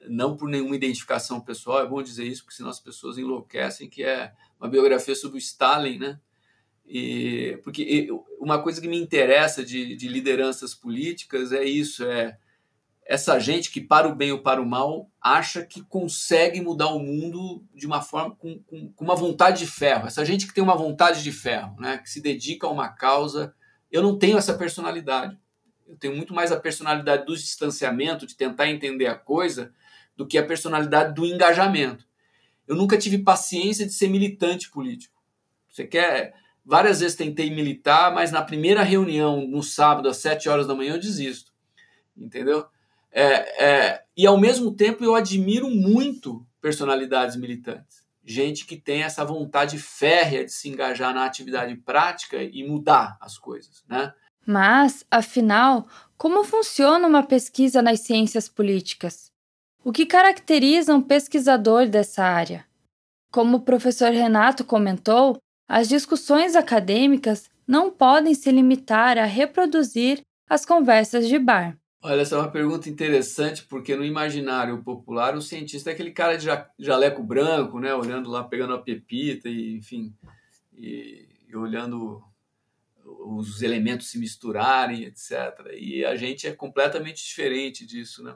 não 0.08 0.36
por 0.36 0.48
nenhuma 0.48 0.76
identificação 0.76 1.40
pessoal, 1.40 1.80
é 1.80 1.86
bom 1.86 2.02
dizer 2.02 2.24
isso, 2.24 2.42
porque 2.42 2.56
senão 2.56 2.70
as 2.70 2.80
pessoas 2.80 3.18
enlouquecem, 3.18 3.88
que 3.88 4.02
é 4.02 4.32
uma 4.60 4.68
biografia 4.68 5.14
sobre 5.14 5.36
o 5.36 5.38
Stalin, 5.38 5.98
né? 5.98 6.20
E, 6.86 7.58
porque 7.64 8.08
uma 8.38 8.62
coisa 8.62 8.80
que 8.80 8.88
me 8.88 9.00
interessa 9.00 9.64
de, 9.64 9.96
de 9.96 10.06
lideranças 10.06 10.74
políticas 10.74 11.50
é 11.50 11.64
isso, 11.64 12.04
é 12.04 12.36
essa 13.06 13.38
gente 13.38 13.70
que, 13.70 13.80
para 13.80 14.08
o 14.08 14.14
bem 14.14 14.32
ou 14.32 14.40
para 14.40 14.60
o 14.60 14.66
mal, 14.66 15.10
acha 15.20 15.64
que 15.64 15.82
consegue 15.82 16.60
mudar 16.60 16.88
o 16.88 16.98
mundo 16.98 17.62
de 17.74 17.86
uma 17.86 18.00
forma, 18.00 18.34
com, 18.34 18.58
com, 18.60 18.92
com 18.92 19.04
uma 19.04 19.14
vontade 19.14 19.58
de 19.58 19.66
ferro. 19.66 20.06
Essa 20.06 20.24
gente 20.24 20.46
que 20.46 20.54
tem 20.54 20.64
uma 20.64 20.76
vontade 20.76 21.22
de 21.22 21.30
ferro, 21.30 21.76
né? 21.78 21.98
que 21.98 22.08
se 22.08 22.20
dedica 22.20 22.66
a 22.66 22.70
uma 22.70 22.88
causa. 22.88 23.54
Eu 23.90 24.02
não 24.02 24.18
tenho 24.18 24.38
essa 24.38 24.54
personalidade. 24.54 25.38
Eu 25.86 25.96
tenho 25.96 26.16
muito 26.16 26.34
mais 26.34 26.50
a 26.50 26.60
personalidade 26.60 27.26
do 27.26 27.36
distanciamento, 27.36 28.26
de 28.26 28.36
tentar 28.36 28.68
entender 28.68 29.06
a 29.06 29.14
coisa, 29.14 29.72
do 30.16 30.26
que 30.26 30.38
a 30.38 30.44
personalidade 30.44 31.14
do 31.14 31.26
engajamento. 31.26 32.06
Eu 32.66 32.76
nunca 32.76 32.96
tive 32.96 33.18
paciência 33.18 33.86
de 33.86 33.92
ser 33.92 34.08
militante 34.08 34.70
político. 34.70 35.22
Você 35.68 35.86
quer. 35.86 36.34
Várias 36.64 37.00
vezes 37.00 37.16
tentei 37.16 37.50
militar, 37.50 38.14
mas 38.14 38.30
na 38.30 38.40
primeira 38.40 38.82
reunião, 38.82 39.46
no 39.46 39.62
sábado, 39.62 40.08
às 40.08 40.16
sete 40.16 40.48
horas 40.48 40.66
da 40.66 40.74
manhã, 40.74 40.94
eu 40.94 41.00
desisto. 41.00 41.52
Entendeu? 42.16 42.66
É, 43.12 43.64
é, 43.64 44.04
e 44.16 44.26
ao 44.26 44.38
mesmo 44.38 44.74
tempo 44.74 45.04
eu 45.04 45.14
admiro 45.14 45.68
muito 45.68 46.44
personalidades 46.60 47.36
militantes. 47.36 48.02
Gente 48.24 48.64
que 48.64 48.76
tem 48.76 49.02
essa 49.02 49.24
vontade 49.24 49.78
férrea 49.78 50.44
de 50.44 50.50
se 50.50 50.68
engajar 50.68 51.12
na 51.14 51.26
atividade 51.26 51.76
prática 51.76 52.42
e 52.42 52.66
mudar 52.66 53.18
as 53.20 53.36
coisas, 53.36 53.84
né? 53.86 54.14
Mas, 54.46 55.04
afinal, 55.10 55.86
como 56.16 56.44
funciona 56.44 57.06
uma 57.06 57.22
pesquisa 57.22 57.80
nas 57.80 58.00
ciências 58.00 58.48
políticas? 58.48 59.32
O 59.82 59.92
que 59.92 60.06
caracteriza 60.06 60.94
um 60.94 61.02
pesquisador 61.02 61.86
dessa 61.86 62.24
área? 62.24 62.64
Como 63.30 63.58
o 63.58 63.60
professor 63.60 64.10
Renato 64.10 64.64
comentou, 64.64 65.38
as 65.68 65.88
discussões 65.88 66.54
acadêmicas 66.54 67.50
não 67.66 67.90
podem 67.90 68.34
se 68.34 68.50
limitar 68.50 69.18
a 69.18 69.24
reproduzir 69.24 70.20
as 70.48 70.64
conversas 70.64 71.26
de 71.26 71.38
bar. 71.38 71.76
Olha, 72.02 72.20
essa 72.20 72.36
é 72.36 72.38
uma 72.38 72.50
pergunta 72.50 72.90
interessante, 72.90 73.64
porque 73.64 73.96
no 73.96 74.04
imaginário 74.04 74.82
popular 74.82 75.34
o 75.34 75.40
cientista 75.40 75.88
é 75.88 75.94
aquele 75.94 76.10
cara 76.10 76.36
de 76.36 76.46
jaleco 76.78 77.22
branco, 77.22 77.80
né, 77.80 77.94
olhando 77.94 78.30
lá, 78.30 78.44
pegando 78.44 78.74
a 78.74 78.78
pepita 78.78 79.48
e, 79.48 79.76
enfim, 79.76 80.14
e, 80.76 81.26
e 81.48 81.56
olhando 81.56 82.22
os 83.04 83.62
elementos 83.62 84.08
se 84.08 84.18
misturarem, 84.18 85.04
etc. 85.04 85.32
E 85.78 86.04
a 86.04 86.16
gente 86.16 86.46
é 86.46 86.52
completamente 86.52 87.24
diferente 87.24 87.86
disso, 87.86 88.22
né? 88.22 88.34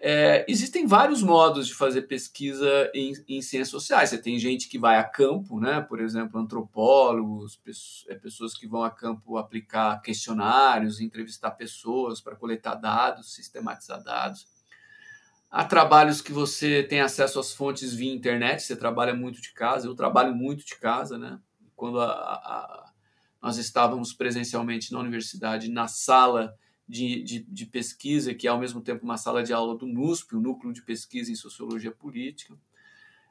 É, 0.00 0.44
existem 0.48 0.86
vários 0.86 1.24
modos 1.24 1.66
de 1.66 1.74
fazer 1.74 2.02
pesquisa 2.02 2.88
em, 2.94 3.12
em, 3.28 3.42
ciências 3.42 3.68
sociais. 3.68 4.10
Você 4.10 4.18
tem 4.18 4.38
gente 4.38 4.68
que 4.68 4.78
vai 4.78 4.96
a 4.96 5.02
campo, 5.02 5.58
né? 5.58 5.80
por 5.80 6.00
exemplo, 6.00 6.38
antropólogos, 6.38 7.60
é, 8.08 8.14
pessoas 8.14 8.54
que 8.56 8.68
vão 8.68 8.84
a 8.84 8.90
campo 8.90 9.36
aplicar 9.36 10.00
questionários, 10.00 11.00
entrevistar 11.00 11.50
pessoas 11.50 12.20
para 12.20 12.36
coletar 12.36 12.76
dados, 12.76 13.34
sistematizar 13.34 14.00
dados. 14.00 14.46
Há 15.50 15.64
trabalhos 15.64 16.20
que 16.20 16.30
você 16.30 16.84
tem 16.84 17.00
acesso 17.00 17.40
às 17.40 17.52
fontes 17.52 17.92
via 17.92 18.12
internet, 18.12 18.62
você 18.62 18.76
trabalha 18.76 19.14
muito 19.14 19.40
de 19.40 19.52
casa, 19.52 19.88
eu 19.88 19.96
trabalho 19.96 20.32
muito 20.32 20.64
de 20.64 20.76
casa. 20.76 21.18
Né? 21.18 21.40
Quando 21.74 22.00
a, 22.00 22.06
a, 22.06 22.87
nós 23.40 23.56
estávamos 23.56 24.12
presencialmente 24.12 24.92
na 24.92 25.00
universidade, 25.00 25.70
na 25.70 25.86
sala 25.88 26.54
de, 26.88 27.22
de, 27.22 27.40
de, 27.40 27.66
pesquisa, 27.66 28.34
que 28.34 28.46
é 28.46 28.50
ao 28.50 28.58
mesmo 28.58 28.80
tempo 28.80 29.04
uma 29.04 29.18
sala 29.18 29.42
de 29.42 29.52
aula 29.52 29.76
do 29.76 29.86
NUSP, 29.86 30.34
o 30.34 30.40
Núcleo 30.40 30.72
de 30.72 30.82
Pesquisa 30.82 31.30
em 31.30 31.34
Sociologia 31.34 31.92
Política, 31.92 32.54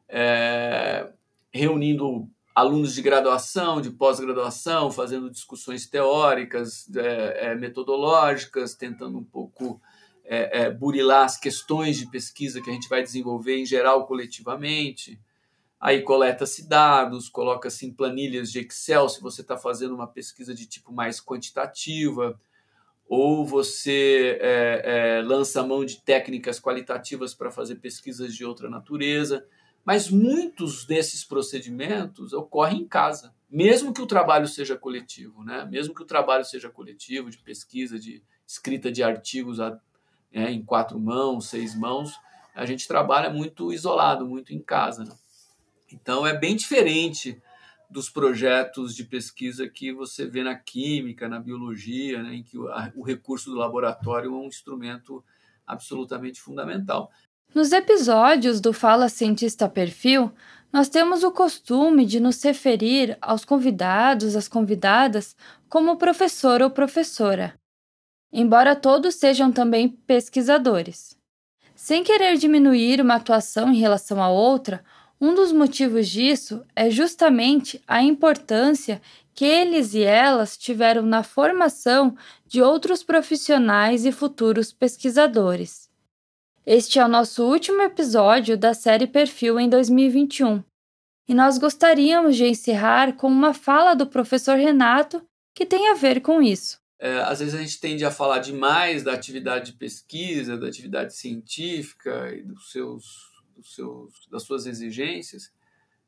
é, 0.08 1.12
reunindo 1.52 2.30
alunos 2.58 2.94
de 2.94 3.02
graduação, 3.02 3.82
de 3.82 3.92
pós-graduação, 3.92 4.92
fazendo 4.92 5.30
discussões 5.30 5.88
teóricas, 5.88 6.90
é, 6.96 7.52
é, 7.52 7.56
metodológicas, 7.56 8.74
tentando 8.74 9.18
um 9.18 9.24
pouco 9.24 9.82
é, 10.24 10.62
é, 10.62 10.72
burilar 10.72 11.26
as 11.26 11.38
questões 11.38 11.98
de 11.98 12.10
pesquisa 12.10 12.62
que 12.62 12.70
a 12.70 12.74
gente 12.74 12.90
vai 12.90 13.04
desenvolver 13.04 13.58
em 13.58 13.66
geral 13.66 14.08
coletivamente. 14.08 15.20
Aí 15.80 16.02
coleta-se 16.02 16.68
dados, 16.68 17.30
coloca-se 17.30 17.86
em 17.86 17.94
planilhas 17.94 18.52
de 18.52 18.60
Excel 18.60 19.08
se 19.10 19.22
você 19.22 19.42
está 19.42 19.56
fazendo 19.58 19.94
uma 19.94 20.08
pesquisa 20.08 20.54
de 20.54 20.66
tipo 20.66 20.92
mais 20.92 21.22
quantitativa 21.22 22.40
ou 23.08 23.46
você 23.46 24.38
é, 24.42 24.82
é, 24.84 25.22
lança 25.22 25.64
mão 25.64 25.86
de 25.86 26.02
técnicas 26.02 26.60
qualitativas 26.60 27.34
para 27.34 27.52
fazer 27.52 27.76
pesquisas 27.76 28.36
de 28.36 28.44
outra 28.44 28.70
natureza. 28.70 29.46
Mas 29.86 30.10
muitos 30.10 30.86
desses 30.86 31.24
procedimentos 31.24 32.34
ocorrem 32.34 32.82
em 32.82 32.88
casa, 32.88 33.34
mesmo 33.50 33.94
que 33.94 34.02
o 34.02 34.06
trabalho 34.06 34.46
seja 34.46 34.76
coletivo, 34.76 35.46
né? 35.46 35.66
mesmo 35.72 35.96
que 35.96 36.02
o 36.02 36.06
trabalho 36.06 36.44
seja 36.44 36.70
coletivo, 36.70 37.30
de 37.30 37.38
pesquisa, 37.38 37.98
de 37.98 38.22
escrita 38.46 38.92
de 38.92 39.02
artigos 39.02 39.60
é, 39.60 40.52
em 40.52 40.62
quatro 40.62 41.00
mãos, 41.00 41.48
seis 41.48 41.74
mãos, 41.74 42.20
a 42.54 42.66
gente 42.66 42.86
trabalha 42.86 43.30
muito 43.30 43.72
isolado, 43.72 44.26
muito 44.26 44.54
em 44.54 44.60
casa. 44.60 45.06
Né? 45.06 45.16
Então 45.92 46.26
é 46.26 46.38
bem 46.38 46.56
diferente 46.56 47.42
dos 47.90 48.10
projetos 48.10 48.96
de 48.96 49.04
pesquisa 49.04 49.68
que 49.68 49.94
você 49.94 50.26
vê 50.26 50.44
na 50.44 50.56
química, 50.56 51.28
na 51.28 51.40
biologia, 51.40 52.22
né, 52.22 52.36
em 52.36 52.44
que 52.44 52.58
o, 52.58 52.68
a, 52.68 52.92
o 52.96 53.04
recurso 53.04 53.50
do 53.50 53.56
laboratório 53.56 54.30
é 54.30 54.34
um 54.34 54.48
instrumento 54.48 55.24
absolutamente 55.66 56.42
fundamental. 56.42 57.10
Nos 57.56 57.72
episódios 57.72 58.60
do 58.60 58.74
Fala 58.74 59.08
Cientista 59.08 59.70
Perfil, 59.70 60.32
nós 60.72 60.90
temos 60.90 61.24
o 61.24 61.32
costume 61.32 62.06
de 62.06 62.20
nos 62.20 62.44
referir 62.44 63.18
aos 63.22 63.46
convidados, 63.46 64.36
às 64.36 64.48
convidadas, 64.48 65.36
como 65.70 65.98
professor 65.98 66.62
ou 66.62 66.70
professora, 66.70 67.58
embora 68.32 68.76
todos 68.76 69.16
sejam 69.16 69.52
também 69.52 69.88
pesquisadores. 69.88 71.18
Sem 71.74 72.04
querer 72.04 72.38
diminuir 72.38 73.00
uma 73.00 73.16
atuação 73.16 73.72
em 73.72 73.78
relação 73.78 74.22
à 74.22 74.30
outra, 74.30 74.84
um 75.20 75.34
dos 75.34 75.52
motivos 75.52 76.08
disso 76.08 76.64
é 76.76 76.90
justamente 76.90 77.82
a 77.88 78.02
importância 78.04 79.02
que 79.34 79.46
eles 79.46 79.94
e 79.94 80.04
elas 80.04 80.58
tiveram 80.58 81.02
na 81.02 81.24
formação 81.24 82.16
de 82.46 82.62
outros 82.62 83.04
profissionais 83.04 84.06
e 84.06 84.12
futuros 84.12 84.72
pesquisadores. 84.72 85.90
Este 86.66 87.00
é 87.00 87.06
o 87.06 87.08
nosso 87.08 87.44
último 87.46 87.82
episódio 87.82 88.58
da 88.58 88.74
série 88.74 89.08
Perfil 89.08 89.60
em 89.60 89.70
2021 89.70 90.64
e 91.28 91.34
nós 91.34 91.58
gostaríamos 91.58 92.36
de 92.36 92.46
encerrar 92.46 93.14
com 93.14 93.28
uma 93.28 93.54
fala 93.54 93.94
do 93.94 94.08
professor 94.08 94.58
Renato 94.58 95.22
que 95.54 95.66
tem 95.66 95.90
a 95.90 95.94
ver 95.94 96.22
com 96.22 96.42
isso. 96.42 96.80
É, 97.00 97.20
às 97.22 97.40
vezes 97.40 97.54
a 97.54 97.60
gente 97.60 97.80
tende 97.80 98.06
a 98.06 98.12
falar 98.12 98.40
demais 98.40 99.04
da 99.04 99.14
atividade 99.14 99.72
de 99.72 99.78
pesquisa, 99.78 100.58
da 100.58 100.68
atividade 100.68 101.16
científica 101.16 102.34
e 102.34 102.44
dos 102.44 102.72
seus 102.72 103.27
dos 103.58 103.76
seus, 103.76 104.28
das 104.30 104.44
suas 104.44 104.66
exigências 104.66 105.52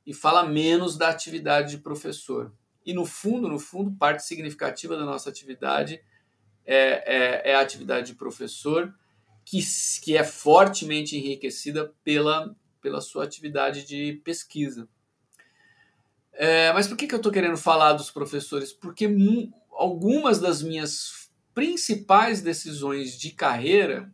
e 0.05 0.13
fala 0.13 0.47
menos 0.47 0.97
da 0.97 1.09
atividade 1.09 1.71
de 1.71 1.77
professor. 1.79 2.53
E 2.85 2.93
no 2.93 3.05
fundo, 3.05 3.47
no 3.47 3.59
fundo, 3.59 3.91
parte 3.91 4.23
significativa 4.23 4.95
da 4.95 5.05
nossa 5.05 5.29
atividade 5.29 6.01
é, 6.65 7.41
é, 7.45 7.51
é 7.51 7.55
a 7.55 7.61
atividade 7.61 8.07
de 8.07 8.15
professor, 8.15 8.93
que, 9.45 9.59
que 10.01 10.15
é 10.15 10.23
fortemente 10.23 11.17
enriquecida 11.17 11.93
pela, 12.03 12.55
pela 12.81 13.01
sua 13.01 13.23
atividade 13.23 13.85
de 13.85 14.21
pesquisa. 14.23 14.87
É, 16.33 16.71
mas 16.71 16.87
por 16.87 16.95
que, 16.95 17.07
que 17.07 17.13
eu 17.13 17.17
estou 17.17 17.31
querendo 17.31 17.57
falar 17.57 17.93
dos 17.93 18.09
professores? 18.09 18.71
Porque 18.71 19.09
algumas 19.71 20.39
das 20.39 20.61
minhas 20.61 21.29
principais 21.53 22.41
decisões 22.41 23.19
de 23.19 23.31
carreira 23.31 24.11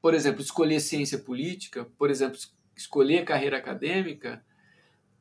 por 0.00 0.14
exemplo, 0.14 0.40
escolher 0.40 0.80
ciência 0.80 1.18
política, 1.18 1.86
por 1.98 2.10
exemplo, 2.10 2.38
escolher 2.76 3.24
carreira 3.24 3.58
acadêmica, 3.58 4.44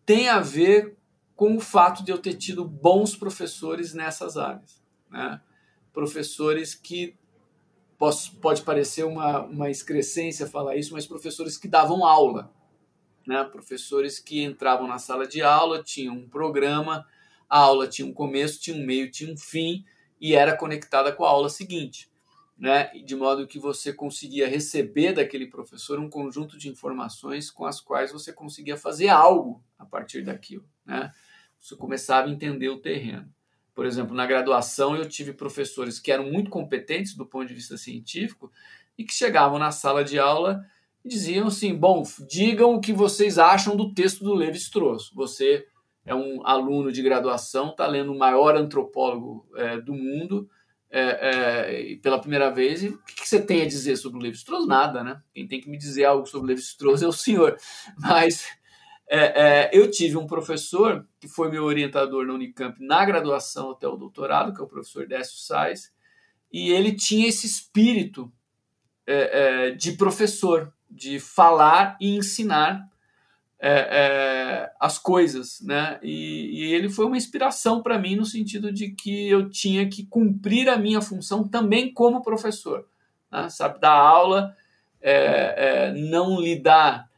tem 0.05 0.29
a 0.29 0.39
ver 0.39 0.97
com 1.35 1.55
o 1.55 1.59
fato 1.59 2.03
de 2.03 2.11
eu 2.11 2.17
ter 2.17 2.33
tido 2.33 2.65
bons 2.65 3.15
professores 3.15 3.93
nessas 3.93 4.37
áreas. 4.37 4.81
Né? 5.09 5.39
Professores 5.93 6.73
que 6.73 7.15
pode 8.41 8.61
parecer 8.61 9.03
uma, 9.03 9.43
uma 9.43 9.69
excrescência 9.69 10.47
falar 10.47 10.77
isso, 10.77 10.93
mas 10.93 11.05
professores 11.05 11.57
que 11.57 11.67
davam 11.67 12.05
aula, 12.05 12.53
né? 13.27 13.43
professores 13.43 14.19
que 14.19 14.41
entravam 14.41 14.87
na 14.87 14.97
sala 14.97 15.27
de 15.27 15.41
aula, 15.41 15.83
tinham 15.83 16.15
um 16.15 16.29
programa, 16.29 17.05
a 17.49 17.59
aula 17.59 17.87
tinha 17.87 18.07
um 18.07 18.13
começo, 18.13 18.61
tinha 18.61 18.77
um 18.77 18.85
meio, 18.85 19.11
tinha 19.11 19.31
um 19.31 19.37
fim 19.37 19.83
e 20.19 20.33
era 20.33 20.55
conectada 20.55 21.11
com 21.11 21.25
a 21.25 21.29
aula 21.29 21.49
seguinte. 21.49 22.09
Né? 22.59 22.91
De 23.05 23.15
modo 23.15 23.47
que 23.47 23.57
você 23.57 23.93
conseguia 23.93 24.45
receber 24.45 25.13
daquele 25.13 25.47
professor 25.47 25.97
um 25.97 26.09
conjunto 26.09 26.57
de 26.57 26.67
informações 26.67 27.49
com 27.49 27.65
as 27.65 27.79
quais 27.79 28.11
você 28.11 28.33
conseguia 28.33 28.75
fazer 28.75 29.07
algo 29.07 29.63
a 29.77 29.85
partir 29.85 30.23
daquilo. 30.23 30.65
Né? 30.85 31.09
Você 31.57 31.77
começava 31.77 32.27
a 32.27 32.31
entender 32.31 32.67
o 32.67 32.81
terreno. 32.81 33.31
Por 33.73 33.85
exemplo, 33.85 34.13
na 34.13 34.25
graduação 34.25 34.93
eu 34.93 35.07
tive 35.07 35.31
professores 35.31 36.01
que 36.01 36.11
eram 36.11 36.29
muito 36.29 36.49
competentes 36.49 37.15
do 37.15 37.25
ponto 37.25 37.47
de 37.47 37.53
vista 37.53 37.77
científico 37.77 38.51
e 38.97 39.05
que 39.05 39.13
chegavam 39.13 39.57
na 39.57 39.71
sala 39.71 40.03
de 40.03 40.19
aula 40.19 40.65
e 41.03 41.07
diziam 41.07 41.47
assim: 41.47 41.73
bom, 41.73 42.03
digam 42.27 42.75
o 42.75 42.81
que 42.81 42.91
vocês 42.91 43.39
acham 43.39 43.77
do 43.77 43.93
texto 43.93 44.21
do 44.21 44.33
Levi-Strauss. 44.33 45.11
Você 45.13 45.65
é 46.05 46.13
um 46.13 46.45
aluno 46.45 46.91
de 46.91 47.01
graduação, 47.01 47.69
está 47.69 47.87
lendo 47.87 48.11
o 48.11 48.19
maior 48.19 48.57
antropólogo 48.57 49.47
é, 49.55 49.79
do 49.79 49.93
mundo 49.93 50.49
é, 50.91 51.91
é, 51.91 51.95
pela 51.97 52.19
primeira 52.19 52.49
vez. 52.49 52.83
E 52.83 52.89
o 52.89 52.97
que, 52.99 53.15
que, 53.15 53.29
você 53.29 53.41
tem 53.41 53.61
a 53.61 53.67
dizer 53.67 53.95
sobre 53.95 54.19
o 54.19 54.21
Levi-Strauss? 54.21 54.67
Nada, 54.67 55.03
né? 55.03 55.21
Quem 55.33 55.47
tem 55.47 55.61
que 55.61 55.69
me 55.69 55.77
dizer 55.77 56.05
algo 56.05 56.25
sobre 56.25 56.45
o 56.45 56.49
Levi-Strauss 56.49 57.01
é 57.01 57.07
o 57.07 57.13
senhor. 57.13 57.57
Mas 57.97 58.47
é, 59.07 59.19
é, 59.19 59.69
eu 59.71 59.89
tive 59.89 60.17
um 60.17 60.27
professor 60.27 61.07
que 61.19 61.27
foi 61.27 61.49
meu 61.49 61.63
orientador 61.63 62.25
na 62.25 62.33
Unicamp 62.33 62.75
na 62.79 63.05
graduação 63.05 63.71
até 63.71 63.87
o 63.87 63.95
doutorado, 63.95 64.53
que 64.53 64.61
é 64.61 64.63
o 64.63 64.67
professor 64.67 65.07
Décio 65.07 65.37
Sais, 65.37 65.91
e 66.51 66.71
ele 66.71 66.95
tinha 66.95 67.27
esse 67.27 67.45
espírito 67.45 68.31
é, 69.05 69.71
de 69.71 69.93
professor, 69.93 70.73
de 70.89 71.19
falar 71.19 71.97
e 72.01 72.15
ensinar 72.15 72.88
é, 73.61 73.71
é, 73.71 74.71
as 74.79 74.97
coisas, 74.97 75.61
né? 75.61 75.99
E, 76.01 76.63
e, 76.63 76.73
ele 76.73 76.89
foi 76.89 77.05
uma 77.05 77.17
inspiração 77.17 77.83
para 77.83 77.99
mim 77.99 78.15
no 78.15 78.25
sentido 78.25 78.71
de 78.71 78.91
que 78.91 79.27
eu 79.27 79.49
tinha 79.49 79.87
que 79.89 80.05
cumprir 80.05 80.69
a 80.69 80.77
minha 80.77 81.01
função 81.01 81.45
também 81.45 81.93
como 81.93 82.21
professor, 82.21 82.87
né? 83.31 83.49
sabe, 83.49 83.79
dar 83.79 83.91
aula, 83.93 84.55
não 85.93 86.39
lidar 86.39 87.09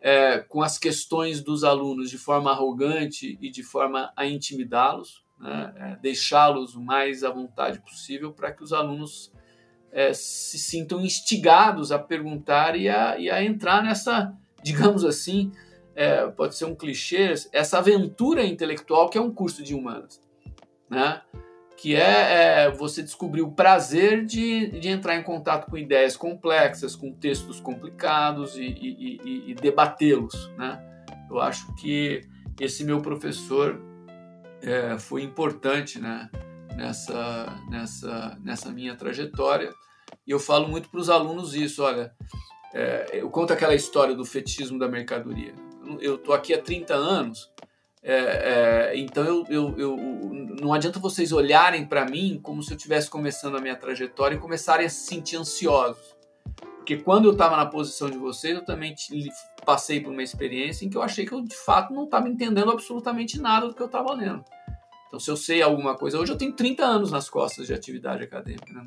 é, 0.00 0.38
com 0.38 0.62
as 0.62 0.78
questões 0.78 1.42
dos 1.42 1.64
alunos 1.64 2.10
de 2.10 2.18
forma 2.18 2.50
arrogante 2.50 3.36
e 3.40 3.50
de 3.50 3.62
forma 3.62 4.12
a 4.16 4.26
intimidá-los, 4.26 5.24
né? 5.38 5.74
é, 5.76 5.96
deixá-los 5.96 6.74
o 6.74 6.80
mais 6.80 7.24
à 7.24 7.30
vontade 7.30 7.80
possível 7.80 8.32
para 8.32 8.52
que 8.52 8.62
os 8.62 8.72
alunos 8.72 9.32
é, 9.90 10.12
se 10.12 10.58
sintam 10.58 11.00
instigados 11.00 11.90
a 11.90 11.98
perguntar 11.98 12.76
e 12.76 12.88
a, 12.88 13.18
e 13.18 13.30
a 13.30 13.42
entrar 13.42 13.82
nessa, 13.82 14.32
digamos 14.62 15.04
assim, 15.04 15.50
é, 15.98 16.28
pode 16.28 16.54
ser 16.54 16.64
um 16.64 16.76
clichê, 16.76 17.34
essa 17.52 17.78
aventura 17.78 18.44
intelectual 18.44 19.10
que 19.10 19.18
é 19.18 19.20
um 19.20 19.32
curso 19.32 19.64
de 19.64 19.74
humanas. 19.74 20.20
Né? 20.88 21.20
que 21.76 21.94
é, 21.94 22.64
é, 22.64 22.70
você 22.72 23.04
descobrir 23.04 23.42
o 23.42 23.52
prazer 23.52 24.26
de, 24.26 24.66
de 24.80 24.88
entrar 24.88 25.14
em 25.14 25.22
contato 25.22 25.70
com 25.70 25.78
ideias 25.78 26.16
complexas, 26.16 26.96
com 26.96 27.12
textos 27.12 27.60
complicados 27.60 28.56
e, 28.56 28.64
e, 28.64 29.20
e, 29.24 29.50
e 29.52 29.54
debatê-los. 29.54 30.50
Né? 30.58 30.82
Eu 31.30 31.38
acho 31.38 31.72
que 31.76 32.22
esse 32.60 32.82
meu 32.82 33.00
professor 33.00 33.80
é, 34.60 34.98
foi 34.98 35.22
importante 35.22 36.00
né, 36.00 36.28
nessa, 36.74 37.62
nessa, 37.70 38.36
nessa 38.42 38.72
minha 38.72 38.96
trajetória. 38.96 39.72
E 40.26 40.32
eu 40.32 40.40
falo 40.40 40.66
muito 40.66 40.90
para 40.90 40.98
os 40.98 41.08
alunos 41.08 41.54
isso, 41.54 41.84
olha, 41.84 42.12
é, 42.74 43.10
eu 43.12 43.30
conto 43.30 43.52
aquela 43.52 43.74
história 43.76 44.16
do 44.16 44.24
fetismo 44.24 44.80
da 44.80 44.88
mercadoria. 44.88 45.54
Eu 46.00 46.16
estou 46.16 46.34
aqui 46.34 46.52
há 46.54 46.60
30 46.60 46.94
anos 46.94 47.50
é, 48.02 48.92
é, 48.92 48.98
então 48.98 49.24
eu, 49.24 49.44
eu, 49.48 49.78
eu, 49.78 49.96
não 50.60 50.72
adianta 50.72 50.98
vocês 50.98 51.32
olharem 51.32 51.84
para 51.84 52.04
mim 52.04 52.38
como 52.42 52.62
se 52.62 52.72
eu 52.72 52.76
estivesse 52.76 53.10
começando 53.10 53.56
a 53.56 53.60
minha 53.60 53.76
trajetória 53.76 54.36
e 54.36 54.38
começarem 54.38 54.86
a 54.86 54.88
se 54.88 55.06
sentir 55.06 55.36
ansiosos. 55.36 56.16
Porque 56.76 56.96
quando 56.96 57.26
eu 57.26 57.32
estava 57.32 57.56
na 57.56 57.66
posição 57.66 58.08
de 58.08 58.16
vocês, 58.16 58.54
eu 58.54 58.64
também 58.64 58.94
passei 59.64 60.00
por 60.00 60.10
uma 60.10 60.22
experiência 60.22 60.86
em 60.86 60.88
que 60.88 60.96
eu 60.96 61.02
achei 61.02 61.26
que 61.26 61.32
eu 61.32 61.42
de 61.42 61.56
fato 61.56 61.92
não 61.92 62.04
estava 62.04 62.28
entendendo 62.28 62.70
absolutamente 62.70 63.38
nada 63.38 63.68
do 63.68 63.74
que 63.74 63.82
eu 63.82 63.86
estava 63.86 64.14
lendo. 64.14 64.42
Então, 65.06 65.20
se 65.20 65.30
eu 65.30 65.36
sei 65.36 65.60
alguma 65.60 65.94
coisa, 65.94 66.18
hoje 66.18 66.32
eu 66.32 66.38
tenho 66.38 66.52
30 66.52 66.84
anos 66.84 67.10
nas 67.12 67.28
costas 67.28 67.66
de 67.66 67.74
atividade 67.74 68.22
acadêmica. 68.22 68.72
Né? 68.72 68.86